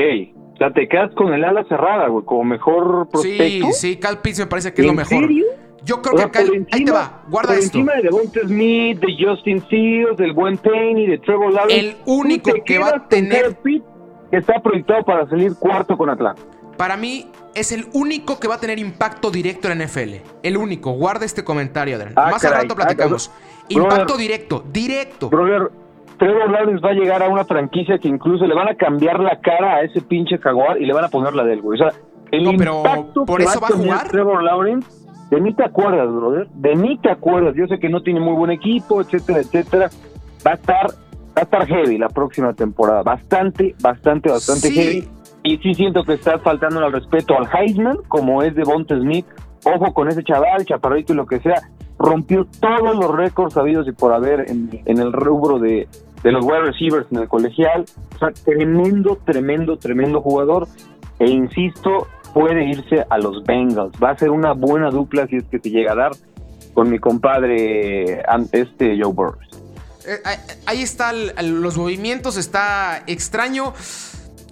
[0.54, 3.68] O sea, te quedas con el ala cerrada, güey, como mejor prospecto.
[3.68, 5.20] Sí, sí, Kyle Pitts me parece que es lo mejor.
[5.20, 5.46] Serio?
[5.86, 7.78] Yo creo que Kyle, ahí te va, guarda por esto.
[7.78, 11.80] encima de Devonta Smith, de Justin Fields, del buen Penny, de Trevor Lawrence.
[11.80, 13.84] El único que va a tener Pitt,
[14.32, 16.42] que está proyectado para salir cuarto con Atlanta.
[16.78, 20.16] Para mí es el único que va a tener impacto directo en NFL.
[20.44, 20.92] El único.
[20.92, 22.14] Guarda este comentario, Adrián.
[22.16, 23.32] Ah, Más al rato platicamos.
[23.70, 25.30] impacto directo, directo.
[25.30, 25.72] Brother,
[26.18, 29.40] Trevor Lawrence va a llegar a una franquicia que incluso le van a cambiar la
[29.40, 31.82] cara a ese pinche jaguar y le van a poner la del güey.
[31.82, 31.94] O sea,
[32.32, 34.08] el no, pero impacto por eso va a jugar.
[34.10, 34.88] Trevor Lawrence
[35.30, 36.48] de mí te acuerdas, brother.
[36.50, 37.56] De mí te acuerdas.
[37.56, 39.90] Yo sé que no tiene muy buen equipo, etcétera, etcétera.
[40.46, 43.04] Va a estar, va a estar heavy la próxima temporada.
[43.04, 45.08] Bastante, bastante, bastante heavy.
[45.44, 49.26] Y sí siento que estás faltando al respeto al Heisman, como es de Bonte Smith.
[49.66, 51.62] Ojo con ese chaval, chaparrito y lo que sea.
[51.98, 55.88] Rompió todos los récords sabidos y por haber en, en el rubro de,
[56.24, 57.86] de los wide receivers en el colegial.
[58.16, 60.68] O sea, tremendo, tremendo, tremendo jugador.
[61.20, 63.94] E insisto, puede irse a los Bengals.
[64.02, 66.12] Va a ser una buena dupla si es que se llega a dar
[66.74, 69.40] con mi compadre este Joe Burrow.
[70.06, 70.18] Eh,
[70.66, 73.74] ahí está los movimientos, está extraño.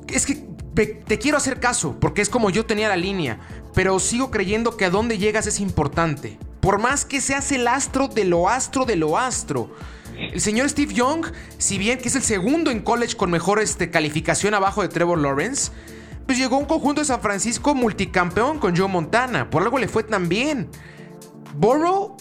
[0.07, 3.39] Es que te quiero hacer caso, porque es como yo tenía la línea,
[3.73, 6.37] pero sigo creyendo que a dónde llegas es importante.
[6.59, 9.69] Por más que seas el astro de lo astro de lo astro.
[10.17, 11.25] El señor Steve Young,
[11.57, 15.19] si bien que es el segundo en college con mejor este, calificación abajo de Trevor
[15.19, 15.71] Lawrence,
[16.27, 19.49] pues llegó un conjunto de San Francisco multicampeón con Joe Montana.
[19.49, 20.69] Por algo le fue tan bien.
[21.55, 22.15] Burrow,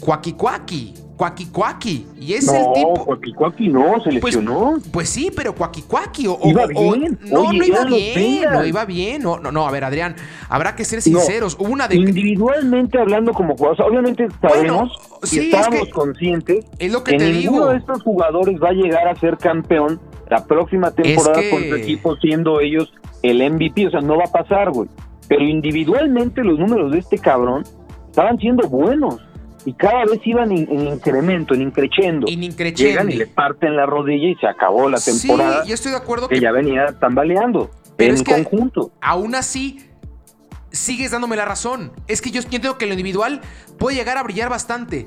[0.00, 0.94] cuaki cuaki.
[1.18, 2.06] Cuaki Cuaki.
[2.20, 2.94] Y es el tipo.
[2.96, 4.74] No, Cuaki Cuaki no, se Pues, lesionó.
[4.92, 6.28] pues sí, pero Cuaki Cuaki.
[6.28, 7.18] O, Iba o- o- bien.
[7.24, 8.42] no, Oye, no iba bien.
[8.52, 9.22] No iba bien.
[9.24, 9.66] No, no, no.
[9.66, 10.14] A ver, Adrián,
[10.48, 11.56] habrá que ser No, sinceros.
[11.58, 11.96] Hubo una de.
[11.96, 14.92] Individualmente hablando como jugadores, obviamente sabemos
[15.24, 17.66] sí, y es estamos que- conscientes es lo que te ninguno digo.
[17.70, 21.74] de estos jugadores va a llegar a ser campeón la próxima temporada que- con su
[21.74, 24.88] equipo siendo ellos el MVP, o sea, no va a pasar, güey.
[25.28, 27.64] Pero individualmente los números de este cabrón
[28.08, 29.20] estaban siendo buenos
[29.64, 32.26] y cada vez iban en, en incremento, en increchendo.
[32.30, 35.90] In Llegan y le parten la rodilla y se acabó la temporada Sí, yo estoy
[35.92, 38.92] de acuerdo que que ya venía tambaleando Pero en es que- conjunto.
[39.00, 39.80] aún así
[40.70, 41.92] sigues dándome la razón.
[42.06, 43.40] Es que yo entiendo que lo individual
[43.78, 45.06] puede llegar a brillar bastante.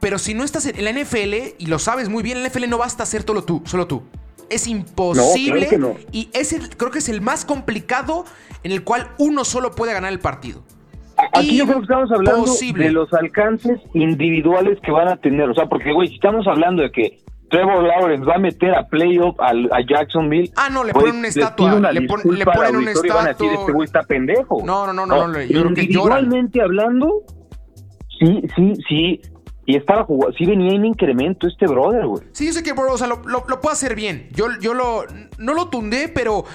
[0.00, 2.68] Pero si no estás en la NFL, y lo sabes muy bien, en la NFL
[2.68, 4.02] no basta ser solo tú, solo tú.
[4.50, 5.60] Es imposible.
[5.62, 5.94] No, claro que no.
[6.12, 8.24] Y es el- creo que es el más complicado
[8.62, 10.62] en el cual uno solo puede ganar el partido.
[11.32, 12.44] Aquí yo creo que estamos hablando
[12.76, 15.48] de los alcances individuales que van a tener.
[15.50, 17.18] O sea, porque, güey, si estamos hablando de que
[17.50, 19.52] Trevor Lawrence va a meter a playoff a
[19.88, 20.52] Jacksonville.
[20.54, 22.36] Ah, no, le güey, ponen una estatua, le pon- ponen
[22.76, 23.52] una y van a decir, estatua.
[23.60, 24.62] Este güey está pendejo.
[24.64, 26.24] No, no, no, no, no, yo creo que lloran.
[26.24, 27.22] Individualmente hablando,
[28.18, 29.20] sí, sí, sí.
[29.68, 32.22] Y estaba jugando, sí venía en incremento este brother, güey.
[32.32, 34.30] Sí, yo sé que Burrow, o sea, lo, lo, lo puedo hacer bien.
[34.32, 35.04] Yo, yo lo.
[35.36, 36.46] No lo tundé, pero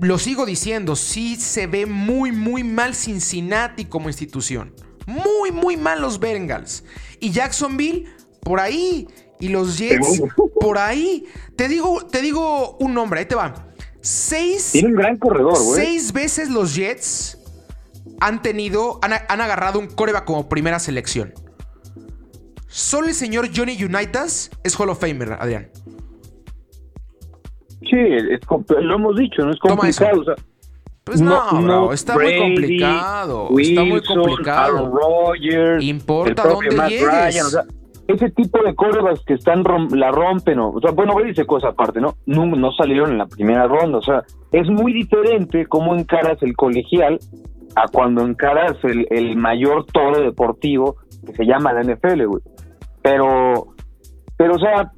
[0.00, 0.94] lo sigo diciendo.
[0.94, 4.72] Sí se ve muy, muy mal Cincinnati como institución.
[5.04, 6.84] Muy, muy mal los Bengals.
[7.18, 8.06] Y Jacksonville,
[8.40, 9.08] por ahí.
[9.40, 10.22] Y los Jets,
[10.60, 11.26] por ahí.
[11.56, 13.66] Te digo, te digo un nombre, ahí te va.
[14.00, 14.70] Seis.
[14.70, 15.84] Tiene un gran corredor, güey.
[15.84, 17.36] Seis veces los Jets
[18.20, 21.34] han tenido, han, han agarrado un coreback como primera selección.
[22.76, 25.68] Solo el señor Johnny Unitas es Hall of Famer, Adrián.
[27.82, 28.40] Sí, es
[28.80, 30.20] lo hemos dicho, no es complicado.
[30.20, 30.34] O sea,
[31.04, 33.48] Pues no, bro, está muy complicado.
[33.60, 34.76] está muy Wilson, complicado.
[34.78, 37.06] Aaron Rodgers, Importa el propio dónde Matt llegues.
[37.06, 37.62] Ryan, o sea,
[38.08, 41.26] ese tipo de corebacks que están rom- la rompen, o, o sea, bueno, voy a
[41.26, 42.16] decir cosa aparte, ¿no?
[42.26, 42.44] ¿no?
[42.46, 47.20] No salieron en la primera ronda, o sea, es muy diferente cómo encaras el colegial
[47.76, 52.42] a cuando encaras el, el mayor toro deportivo que se llama la NFL, güey.
[53.04, 53.66] Pero,
[54.38, 54.90] pero, o sea,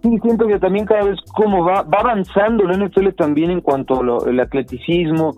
[0.00, 4.00] sí siento que también cada vez como va, va avanzando la NFL también en cuanto
[4.00, 5.34] al atleticismo,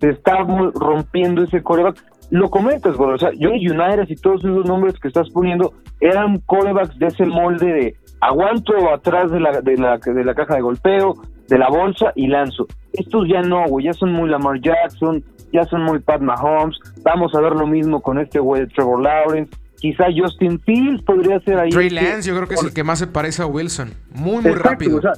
[0.00, 0.38] se está
[0.74, 2.04] rompiendo ese coreback.
[2.30, 6.40] Lo comentas, güey, o sea, Johnny United y todos esos nombres que estás poniendo eran
[6.40, 10.62] corebacks de ese molde de aguanto atrás de la, de la, de la caja de
[10.62, 11.14] golpeo,
[11.46, 12.66] de la bolsa y lanzo.
[12.92, 16.76] Estos ya no, güey, ya son muy Lamar Jackson, ya son muy Pat Mahomes.
[17.04, 19.56] Vamos a ver lo mismo con este güey de Trevor Lawrence.
[19.90, 21.70] Quizá Justin Fields podría ser ahí.
[21.70, 23.90] Trey Lance, yo creo que es el que más se parece a Wilson.
[24.12, 24.98] Muy, muy Exacto, rápido.
[24.98, 25.12] O sea,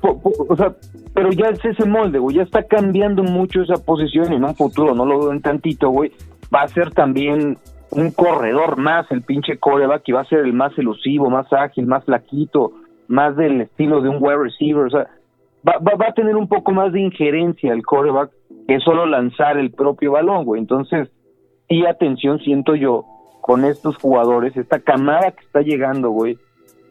[0.00, 0.72] po- po- o sea,
[1.14, 2.36] pero ya es ese molde, güey.
[2.36, 5.90] Ya está cambiando mucho esa posición y en un futuro, no lo veo en tantito,
[5.90, 6.12] güey.
[6.54, 7.58] Va a ser también
[7.90, 11.86] un corredor más el pinche coreback y va a ser el más elusivo, más ágil,
[11.86, 12.72] más flaquito,
[13.08, 14.84] más del estilo de un wide receiver.
[14.86, 15.06] O sea,
[15.68, 18.30] va, va, va a tener un poco más de injerencia el coreback
[18.66, 20.60] que solo lanzar el propio balón, güey.
[20.60, 21.08] Entonces,
[21.68, 23.04] sí, atención, siento yo,
[23.48, 26.38] con estos jugadores, esta camada que está llegando, güey,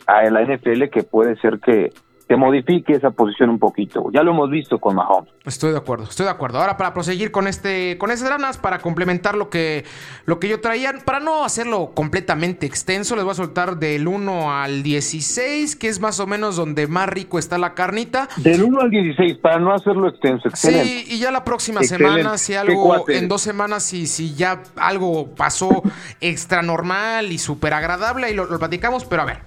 [0.07, 1.93] a la NFL que puede ser que,
[2.27, 4.09] que modifique esa posición un poquito.
[4.13, 5.31] Ya lo hemos visto con Mahomes.
[5.45, 6.59] Estoy de acuerdo, estoy de acuerdo.
[6.59, 9.85] Ahora para proseguir con este, con esas granas, para complementar lo que,
[10.25, 14.53] lo que yo traía, para no hacerlo completamente extenso, les voy a soltar del 1
[14.53, 18.27] al 16, que es más o menos donde más rico está la carnita.
[18.35, 20.49] Del 1 al 16, para no hacerlo extenso.
[20.49, 20.85] Excelente.
[20.85, 22.17] Sí, y ya la próxima Excelente.
[22.17, 25.81] semana, si algo, en dos semanas, si, si ya algo pasó
[26.19, 29.39] extra normal y súper agradable, y lo, lo platicamos, pero a ver.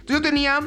[0.00, 0.60] Entonces yo tenía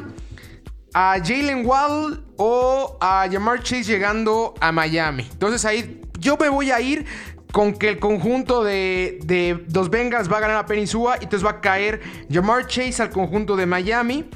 [0.94, 5.28] a Jalen Wall o a Jamar Chase llegando a Miami.
[5.32, 7.06] Entonces ahí yo me voy a ir
[7.52, 11.52] con que el conjunto de, de los va a ganar a Peninsula y entonces va
[11.52, 12.02] a caer
[12.32, 14.30] Jamar Chase al conjunto de Miami.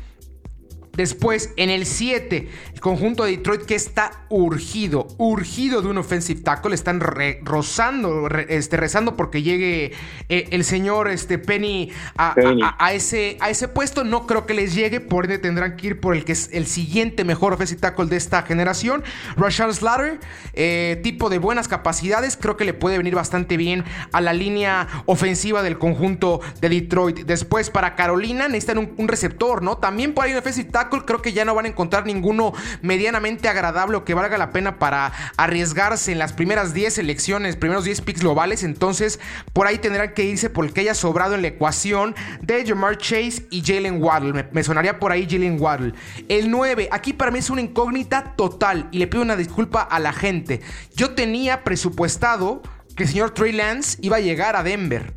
[0.95, 6.41] Después, en el 7, el conjunto de Detroit que está urgido, urgido de un offensive
[6.41, 6.73] tackle.
[6.75, 9.91] Están re- rozando, re- este, rezando porque llegue
[10.29, 12.61] eh, el señor este, Penny, a, a- Penny.
[12.63, 14.03] a- a ese, a ese puesto.
[14.03, 16.65] No creo que les llegue, por ende tendrán que ir por el que es el
[16.65, 19.03] siguiente mejor offensive tackle de esta generación.
[19.35, 20.19] Rashawn Slater,
[20.53, 24.87] eh, tipo de buenas capacidades, creo que le puede venir bastante bien a la línea
[25.05, 27.19] ofensiva del conjunto de Detroit.
[27.25, 29.77] Después, para Carolina, necesitan un, un receptor, ¿no?
[29.77, 33.47] También por ahí un offensive tackle creo que ya no van a encontrar ninguno medianamente
[33.47, 38.01] agradable o que valga la pena para arriesgarse en las primeras 10 elecciones, primeros 10
[38.01, 38.63] picks globales.
[38.63, 39.19] Entonces,
[39.53, 42.97] por ahí tendrán que irse por el que haya sobrado en la ecuación de Jamar
[42.97, 44.47] Chase y Jalen Waddle.
[44.51, 45.93] Me, sonaría por ahí Jalen Waddle.
[46.29, 49.99] El 9, aquí para mí es una incógnita total y le pido una disculpa a
[49.99, 50.61] la gente.
[50.95, 52.61] Yo tenía presupuestado
[52.95, 55.13] que el señor Trey Lance iba a llegar a Denver.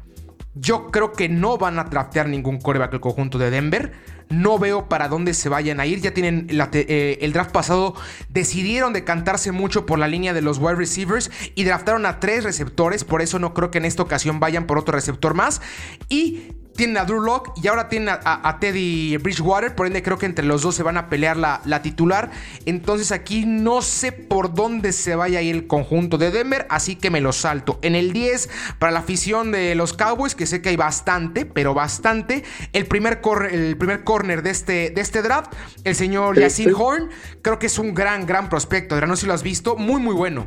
[0.55, 3.93] Yo creo que no van a draftear ningún coreback el conjunto de Denver.
[4.31, 6.01] No veo para dónde se vayan a ir.
[6.01, 7.95] Ya tienen eh, el draft pasado.
[8.29, 13.05] Decidieron decantarse mucho por la línea de los wide receivers y draftaron a tres receptores.
[13.05, 15.61] Por eso no creo que en esta ocasión vayan por otro receptor más.
[16.09, 19.75] Y tienen a Drew Locke y ahora tienen a, Teddy Bridgewater.
[19.75, 22.31] Por ende, creo que entre los dos se van a pelear la, titular.
[22.67, 26.67] Entonces, aquí no sé por dónde se vaya a ir el conjunto de Denver.
[26.71, 27.81] Así que me lo salto.
[27.83, 31.75] En el 10, para la afición de los Cowboys, que sé que hay bastante, pero
[31.75, 32.45] bastante.
[32.73, 37.11] El primer, el primer corner de este, de este draft, el señor Yacine Horn.
[37.43, 39.05] Creo que es un gran, gran prospecto.
[39.05, 39.75] No sé si lo has visto.
[39.75, 40.47] Muy, muy bueno.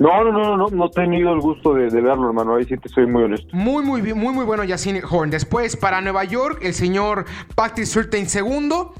[0.00, 2.56] No, no, no, no, no he tenido el gusto de, verlo, hermano.
[2.56, 3.48] Ahí sí te soy muy honesto.
[3.52, 5.28] Muy, muy bien, muy, muy bueno, Yacine Horn.
[5.28, 8.94] Después, para Nueva York, el señor Patrick Surtain segundo.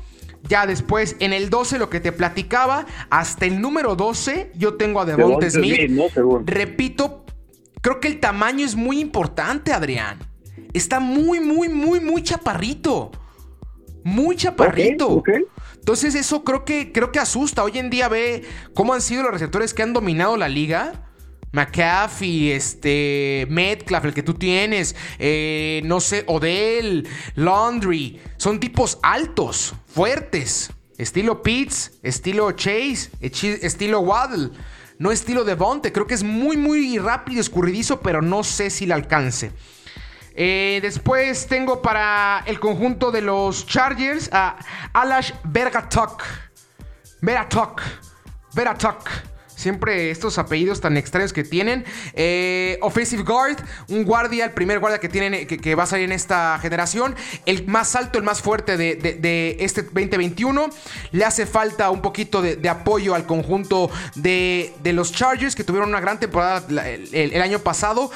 [0.47, 5.01] Ya después, en el 12, lo que te platicaba, hasta el número 12, yo tengo
[5.01, 5.91] a Devonta Smith.
[6.45, 7.25] Repito,
[7.81, 10.19] creo que el tamaño es muy importante, Adrián.
[10.75, 13.11] Está muy, muy, muy, muy chaparrito.
[14.05, 15.23] Muy chaparrito.
[15.81, 17.65] Entonces eso creo que, creo que asusta.
[17.65, 21.07] Hoy en día ve cómo han sido los receptores que han dominado la liga.
[21.53, 29.75] McAfee, este, Metcalf, el que tú tienes, eh, no sé, Odell, Laundry, son tipos altos,
[29.87, 34.51] fuertes, estilo Pitts, estilo Chase, estilo Waddle,
[34.99, 38.95] no estilo Devonte, creo que es muy, muy rápido, escurridizo, pero no sé si le
[38.95, 39.51] alcance.
[40.43, 44.57] Eh, después tengo para el conjunto de los Chargers a
[44.95, 46.23] Alash Bergatok.
[47.21, 47.83] Veratok.
[48.55, 49.07] Veratok.
[49.55, 51.85] Siempre estos apellidos tan extraños que tienen.
[52.15, 53.59] Eh, offensive Guard,
[53.91, 57.15] un guardia, el primer guardia que, tienen, que, va a salir en esta generación.
[57.45, 60.71] El más alto, el más fuerte de, este 2021.
[61.13, 66.01] Le hace falta un poquito de, apoyo al conjunto de, los Chargers que tuvieron una
[66.01, 66.65] gran temporada
[67.13, 68.11] el año pasado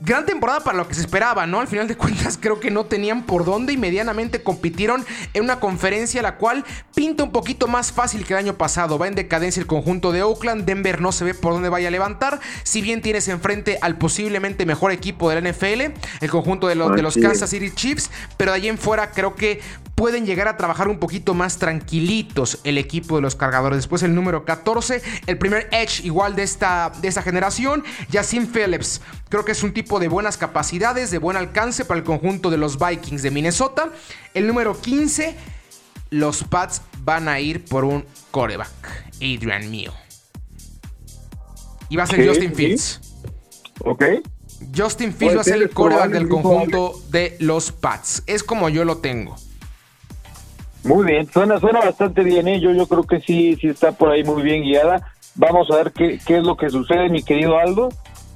[0.00, 1.60] gran temporada para lo que se esperaba, ¿no?
[1.60, 5.60] Al final de cuentas creo que no tenían por dónde y medianamente compitieron en una
[5.60, 8.98] conferencia la cual pinta un poquito más fácil que el año pasado.
[8.98, 11.90] Va en decadencia el conjunto de Oakland, Denver no se ve por dónde vaya a
[11.90, 16.74] levantar, si bien tienes enfrente al posiblemente mejor equipo de la NFL, el conjunto de,
[16.74, 19.60] los, de los Kansas City Chiefs, pero de allí en fuera creo que
[20.00, 23.76] pueden llegar a trabajar un poquito más tranquilitos el equipo de los cargadores.
[23.76, 29.02] Después el número 14, el primer Edge igual de esta, de esta generación, Yacine Phillips.
[29.28, 32.56] Creo que es un tipo de buenas capacidades, de buen alcance para el conjunto de
[32.56, 33.90] los Vikings de Minnesota.
[34.34, 35.34] El número 15,
[36.10, 38.70] los Pats van a ir por un coreback,
[39.16, 39.92] Adrian Mio.
[41.88, 43.00] Y va a ser Justin Fields.
[43.80, 44.04] Ok.
[44.76, 48.22] Justin Fields va a ser el coreback del conjunto de los Pats.
[48.26, 49.36] Es como yo lo tengo.
[50.84, 52.58] Muy bien, suena, suena bastante bien, ¿eh?
[52.58, 55.12] yo, yo creo que sí, sí está por ahí muy bien guiada.
[55.34, 57.90] Vamos a ver qué, qué es lo que sucede, mi querido Aldo.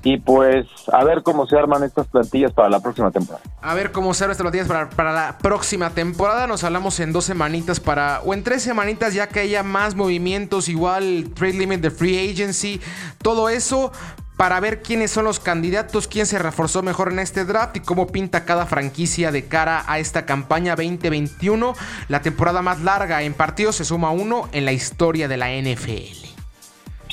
[0.04, 3.42] Y pues a ver cómo se arman estas plantillas para la próxima temporada.
[3.62, 6.46] A ver cómo se arman estas plantillas para, para, la próxima temporada.
[6.46, 8.20] Nos hablamos en dos semanitas para.
[8.20, 12.80] o en tres semanitas ya que haya más movimientos, igual trade limit de free agency,
[13.22, 13.90] todo eso
[14.36, 18.08] para ver quiénes son los candidatos, quién se reforzó mejor en este draft y cómo
[18.08, 21.74] pinta cada franquicia de cara a esta campaña 2021.
[22.08, 26.33] La temporada más larga en partidos se suma uno en la historia de la NFL.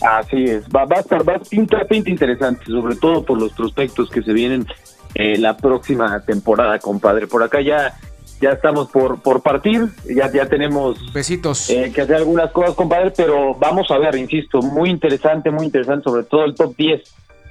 [0.01, 4.09] Así es, va, a estar, va a pinta, pinta interesante, sobre todo por los prospectos
[4.09, 4.65] que se vienen
[5.13, 7.27] eh, la próxima temporada, compadre.
[7.27, 7.93] Por acá ya
[8.41, 11.69] ya estamos por, por partir, ya, ya tenemos Besitos.
[11.69, 16.05] Eh, que hacer algunas cosas, compadre, pero vamos a ver, insisto, muy interesante, muy interesante,
[16.05, 17.01] sobre todo el top 10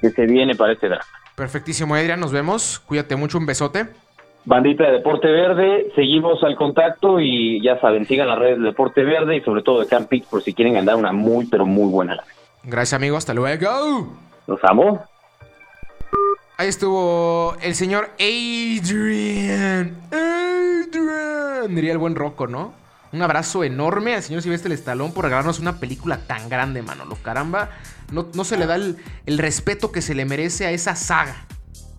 [0.01, 1.07] que se viene para este draft.
[1.35, 3.87] Perfectísimo, Adrián, nos vemos, cuídate mucho, un besote.
[4.43, 9.03] Bandita de Deporte Verde, seguimos al contacto y ya saben, sigan las redes de Deporte
[9.03, 12.21] Verde y sobre todo de Camp por si quieren andar una muy, pero muy buena.
[12.63, 14.07] Gracias, amigo, hasta luego.
[14.47, 15.03] Los amo.
[16.57, 19.97] Ahí estuvo el señor Adrian.
[20.11, 21.75] Adrian.
[21.75, 22.73] Diría el buen Rocco, ¿no?
[23.11, 27.05] Un abrazo enorme al señor Silvestre Estalón por regalarnos una película tan grande, mano.
[27.05, 27.71] Lo caramba,
[28.11, 28.97] no, se le da el,
[29.39, 31.47] respeto que se le merece a esa saga.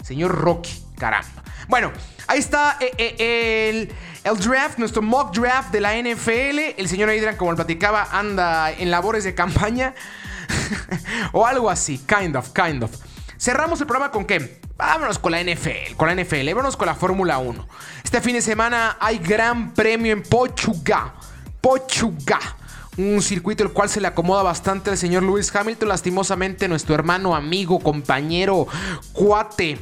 [0.05, 1.43] Señor Rocky, caramba.
[1.69, 1.91] Bueno,
[2.29, 3.93] ahí está eh, eh, el,
[4.25, 6.79] el, draft, nuestro mock draft de la NFL.
[6.79, 9.95] El señor Adrian, como lo platicaba, anda en labores de campaña.
[11.33, 12.91] o algo así, kind of, kind of.
[13.39, 14.61] Cerramos el programa con qué?
[14.77, 17.69] Vámonos con la NFL, con la NFL, vámonos con la Fórmula 1.
[18.05, 21.15] Este fin de semana hay gran premio en Pochuga.
[21.61, 22.39] Pochuga.
[22.97, 25.89] Un circuito el cual se le acomoda bastante al señor Lewis Hamilton.
[25.89, 28.67] Lastimosamente, nuestro hermano, amigo, compañero,
[29.13, 29.79] cuate.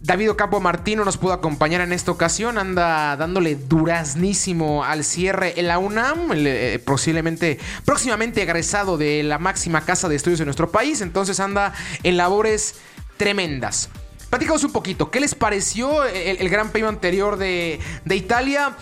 [0.00, 5.66] David Ocampo Martino nos pudo acompañar en esta ocasión, anda dándole duraznísimo al cierre en
[5.66, 11.00] la UNAM, eh, posiblemente, próximamente egresado de la máxima casa de estudios de nuestro país,
[11.00, 11.74] entonces anda
[12.04, 12.76] en labores
[13.16, 13.90] tremendas.
[14.30, 18.76] Platicamos un poquito, ¿qué les pareció el, gran premio anterior de, de Italia?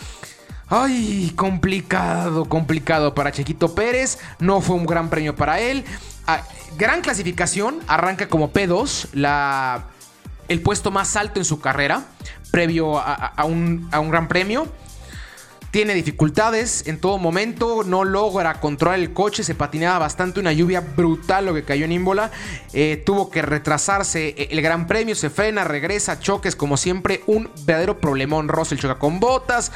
[0.68, 4.18] Ay, complicado, complicado para Chequito Pérez.
[4.40, 5.84] No fue un gran premio para él.
[6.26, 6.42] Ah,
[6.76, 9.84] gran clasificación, arranca como P2, la,
[10.48, 12.04] el puesto más alto en su carrera,
[12.50, 14.66] previo a, un, a un gran premio
[15.76, 20.80] tiene dificultades en todo momento, no logra controlar el coche, se patinaba bastante, una lluvia
[20.80, 22.30] brutal lo que cayó en Ímbola,
[22.72, 27.98] eh, tuvo que retrasarse el Gran Premio, se frena, regresa, choques como siempre, un verdadero
[27.98, 29.70] problemón, Russell choca con botas,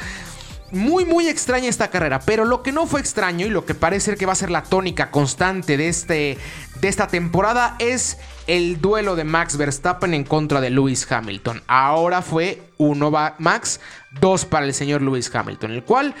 [0.71, 2.19] muy, muy extraña esta carrera.
[2.21, 4.49] Pero lo que no fue extraño y lo que parece ser que va a ser
[4.49, 6.37] la tónica constante de, este,
[6.81, 8.17] de esta temporada es
[8.47, 11.61] el duelo de Max Verstappen en contra de Lewis Hamilton.
[11.67, 13.79] Ahora fue uno Max,
[14.19, 16.15] dos para el señor Lewis Hamilton, el cual.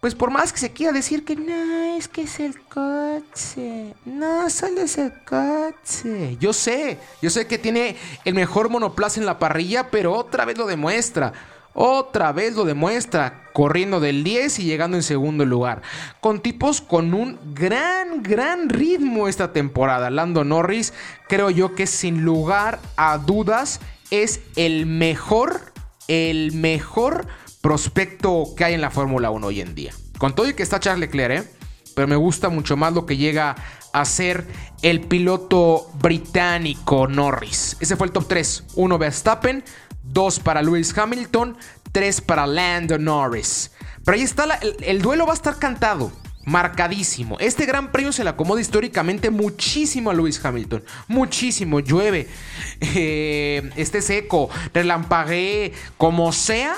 [0.00, 3.94] Pues por más que se quiera decir que no, es que es el coche.
[4.04, 6.36] No, solo es el coche.
[6.40, 10.58] Yo sé, yo sé que tiene el mejor monoplaza en la parrilla, pero otra vez
[10.58, 11.32] lo demuestra.
[11.74, 15.82] Otra vez lo demuestra, corriendo del 10 y llegando en segundo lugar.
[16.20, 20.10] Con tipos con un gran, gran ritmo esta temporada.
[20.10, 20.92] Lando Norris,
[21.28, 25.72] creo yo que sin lugar a dudas es el mejor,
[26.08, 27.26] el mejor
[27.62, 29.94] prospecto que hay en la Fórmula 1 hoy en día.
[30.18, 31.50] Con todo y que está Charles Leclerc, ¿eh?
[31.94, 33.56] pero me gusta mucho más lo que llega
[33.92, 34.46] a ser
[34.82, 37.76] el piloto británico Norris.
[37.80, 38.64] Ese fue el top 3.
[38.76, 39.64] Uno Verstappen,
[40.04, 41.56] 2 para Lewis Hamilton,
[41.92, 43.70] 3 para Lando Norris.
[44.04, 44.44] Pero ahí está,
[44.80, 46.12] el, duelo va a estar cantado
[46.44, 47.36] marcadísimo.
[47.38, 50.82] Este gran premio se le acomoda históricamente muchísimo a Lewis Hamilton.
[51.06, 51.80] Muchísimo.
[51.80, 52.28] Llueve,
[52.80, 56.76] eh, esté seco, relampaguee, como sea.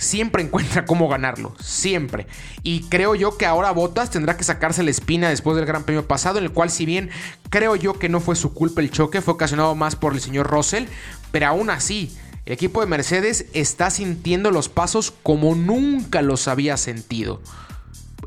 [0.00, 1.54] Siempre encuentra cómo ganarlo.
[1.60, 2.26] Siempre.
[2.62, 6.08] Y creo yo que ahora Bottas tendrá que sacarse la espina después del gran premio
[6.08, 6.38] pasado.
[6.38, 7.10] En el cual, si bien
[7.50, 10.46] creo yo que no fue su culpa el choque, fue ocasionado más por el señor
[10.46, 10.86] Russell.
[11.32, 16.78] Pero aún así, el equipo de Mercedes está sintiendo los pasos como nunca los había
[16.78, 17.42] sentido.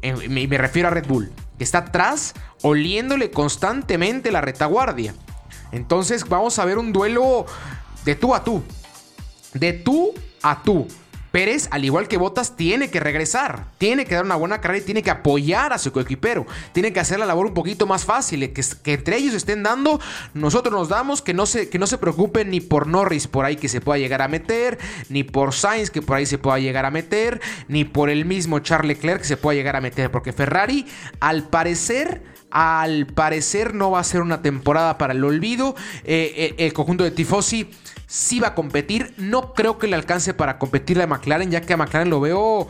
[0.04, 5.16] Y me refiero a Red Bull, que está atrás oliéndole constantemente la retaguardia.
[5.72, 7.48] Entonces vamos a ver un duelo
[8.06, 8.62] de tú a tú.
[9.56, 10.14] De tú
[10.44, 10.88] a tú.
[11.34, 14.86] Pérez, al igual que Botas, tiene que regresar, tiene que dar una buena carrera y
[14.86, 18.54] tiene que apoyar a su coequipero, tiene que hacer la labor un poquito más fácil,
[18.54, 18.64] que,
[18.94, 20.00] entre ellos estén dando,
[20.36, 23.56] nosotros nos damos, que no, se, que no se preocupen ni por Norris por ahí
[23.56, 24.78] que se pueda llegar a meter,
[25.10, 28.60] ni por Sainz que por ahí se pueda llegar a meter, ni por el mismo
[28.60, 30.86] Charles Leclerc que se pueda llegar a meter, porque Ferrari
[31.20, 32.22] al parecer
[32.54, 35.76] al parecer no va a ser una temporada para el olvido.
[36.04, 37.68] Eh, eh, el conjunto de Tifosi
[38.06, 39.16] sí va a competir.
[39.18, 42.68] No creo que le alcance para competir a McLaren, ya que a McLaren lo veo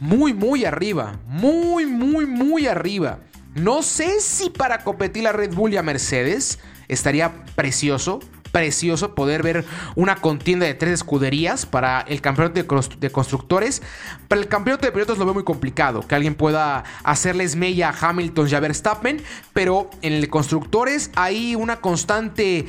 [0.00, 1.20] muy, muy arriba.
[1.26, 3.18] Muy, muy, muy arriba.
[3.54, 6.58] No sé si para competir a Red Bull y a Mercedes
[6.88, 8.20] estaría precioso
[8.56, 12.62] precioso poder ver una contienda de tres escuderías para el campeonato
[12.98, 13.82] de constructores.
[14.28, 18.08] Para el campeonato de pilotos lo veo muy complicado, que alguien pueda hacerles mella a
[18.08, 22.64] Hamilton y a Verstappen, pero en el constructores hay una constante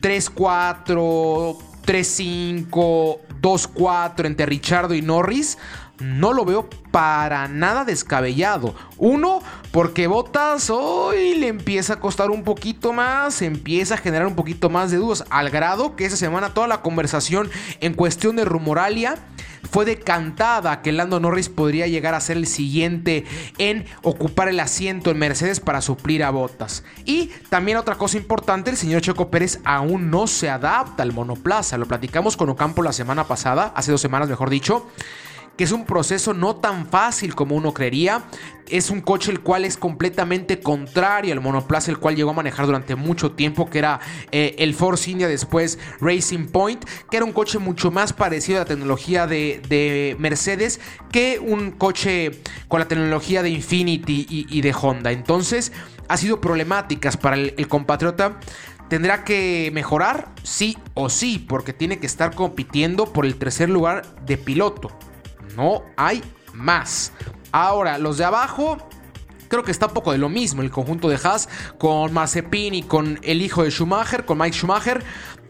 [0.00, 5.58] 3-4, 3-5, 2-4 entre Richardo y Norris
[5.98, 8.74] no lo veo para nada descabellado.
[8.96, 9.40] Uno,
[9.70, 14.70] porque Botas hoy le empieza a costar un poquito más, empieza a generar un poquito
[14.70, 19.16] más de dudas, al grado que esa semana toda la conversación en cuestión de rumoralia
[19.70, 23.24] fue decantada que Lando Norris podría llegar a ser el siguiente
[23.58, 26.84] en ocupar el asiento en Mercedes para suplir a Botas.
[27.04, 31.78] Y también otra cosa importante, el señor Checo Pérez aún no se adapta al monoplaza.
[31.78, 34.86] Lo platicamos con Ocampo la semana pasada, hace dos semanas mejor dicho
[35.56, 38.24] que es un proceso no tan fácil como uno creería.
[38.68, 42.66] Es un coche el cual es completamente contrario al monoplaza el cual llegó a manejar
[42.66, 44.00] durante mucho tiempo, que era
[44.32, 48.62] eh, el Force India, después Racing Point, que era un coche mucho más parecido a
[48.62, 50.80] la tecnología de, Mercedes
[51.12, 55.12] que un coche con la tecnología de Infinity y, de Honda.
[55.12, 55.72] Entonces,
[56.08, 58.38] ha sido problemáticas para el compatriota.
[58.88, 60.32] ¿Tendrá que mejorar?
[60.44, 64.96] Sí o sí, porque tiene que estar compitiendo por el tercer lugar de piloto.
[65.56, 67.12] No hay más.
[67.50, 68.76] Ahora, los de abajo,
[69.48, 70.60] creo que está un poco de lo mismo.
[70.60, 71.48] El conjunto de Haas
[71.78, 75.02] con Mazepin y con el hijo de Schumacher, con Mike Schumacher.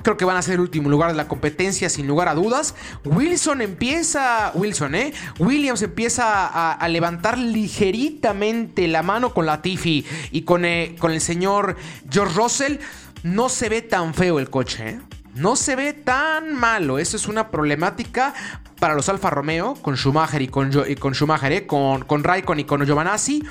[0.05, 2.77] Creo que van a ser el último lugar de la competencia, sin lugar a dudas.
[3.05, 4.53] Wilson empieza.
[4.55, 5.13] Wilson, ¿eh?
[5.41, 11.21] Williams empieza a, levantar ligeritamente la mano con la Tiffy y con, eh, con el
[11.21, 11.77] señor
[12.09, 12.77] George Russell.
[13.25, 15.01] No se ve tan feo el coche, ¿eh?
[15.37, 16.99] No se ve tan malo.
[16.99, 18.35] Eso es una problemática
[18.81, 21.67] para los Alfa Romeo con Schumacher y con, con Schumacher, ¿eh?
[21.67, 23.43] con, con Raikkonen y con Giovanazzi.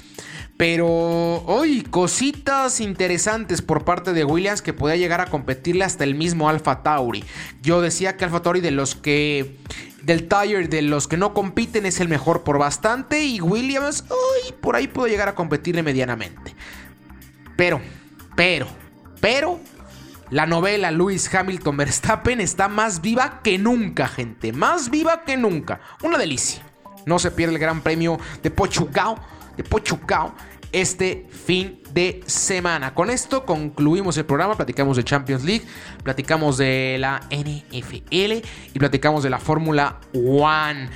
[0.58, 6.16] Pero hoy cositas interesantes por parte de Williams que podía llegar a competirle hasta el
[6.16, 7.24] mismo Alfa Tauri.
[7.62, 9.58] Yo decía que Alfa Tauri de los que
[10.02, 14.54] del Tire de los que no compiten es el mejor por bastante y Williams hoy
[14.62, 16.56] por ahí pudo llegar a competirle medianamente.
[17.58, 17.82] Pero,
[18.36, 18.68] pero,
[19.20, 19.60] pero
[20.32, 25.80] la novela Lewis Hamilton Verstappen está más viva que nunca, gente, más viva que nunca.
[26.04, 26.64] Una delicia.
[27.06, 29.20] No se pierde el Gran Premio de Pochucao
[29.56, 30.34] de Pochucao
[30.72, 32.94] este fin de semana.
[32.94, 35.66] Con esto concluimos el programa, platicamos de Champions League,
[36.04, 38.42] platicamos de la NFL
[38.74, 40.90] y platicamos de la Fórmula One.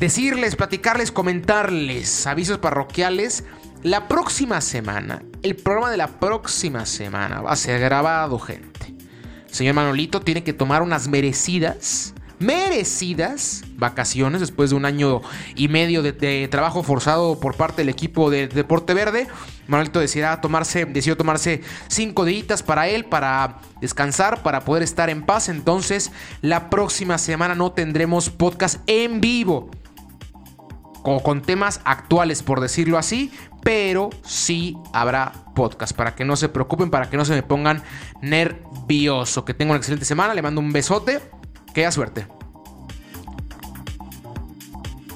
[0.00, 3.44] Decirles, platicarles, comentarles, avisos parroquiales.
[3.82, 8.75] La próxima semana, el programa de la próxima semana va a ser grabado, gente.
[9.56, 15.22] Señor Manolito tiene que tomar unas merecidas merecidas vacaciones después de un año
[15.54, 19.26] y medio de, trabajo forzado por parte del equipo de, Deporte Verde.
[19.68, 25.24] Manuelito decidió tomarse, decidió tomarse cinco días para él, para descansar, para poder estar en
[25.24, 25.48] paz.
[25.48, 29.70] Entonces, la próxima semana no tendremos podcast en vivo.
[31.02, 33.30] O con temas actuales, por decirlo así,
[33.66, 35.92] pero sí habrá podcast.
[35.92, 37.82] Para que no se preocupen, para que no se me pongan
[38.22, 39.44] nervioso.
[39.44, 40.34] Que tengan una excelente semana.
[40.34, 41.20] Le mando un besote.
[41.74, 42.28] Que haya suerte.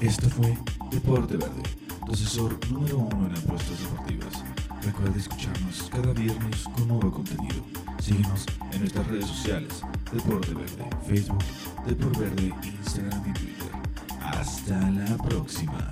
[0.01, 0.57] Esto fue
[0.91, 1.61] Deporte Verde,
[2.05, 4.43] tu asesor número uno en apuestas deportivas.
[4.83, 7.63] Recuerda escucharnos cada viernes con nuevo contenido.
[8.01, 9.81] Síguenos en nuestras redes sociales,
[10.11, 11.43] Deporte Verde, Facebook,
[11.85, 13.71] Deporte Verde, Instagram y Twitter.
[14.19, 15.89] Hasta la próxima.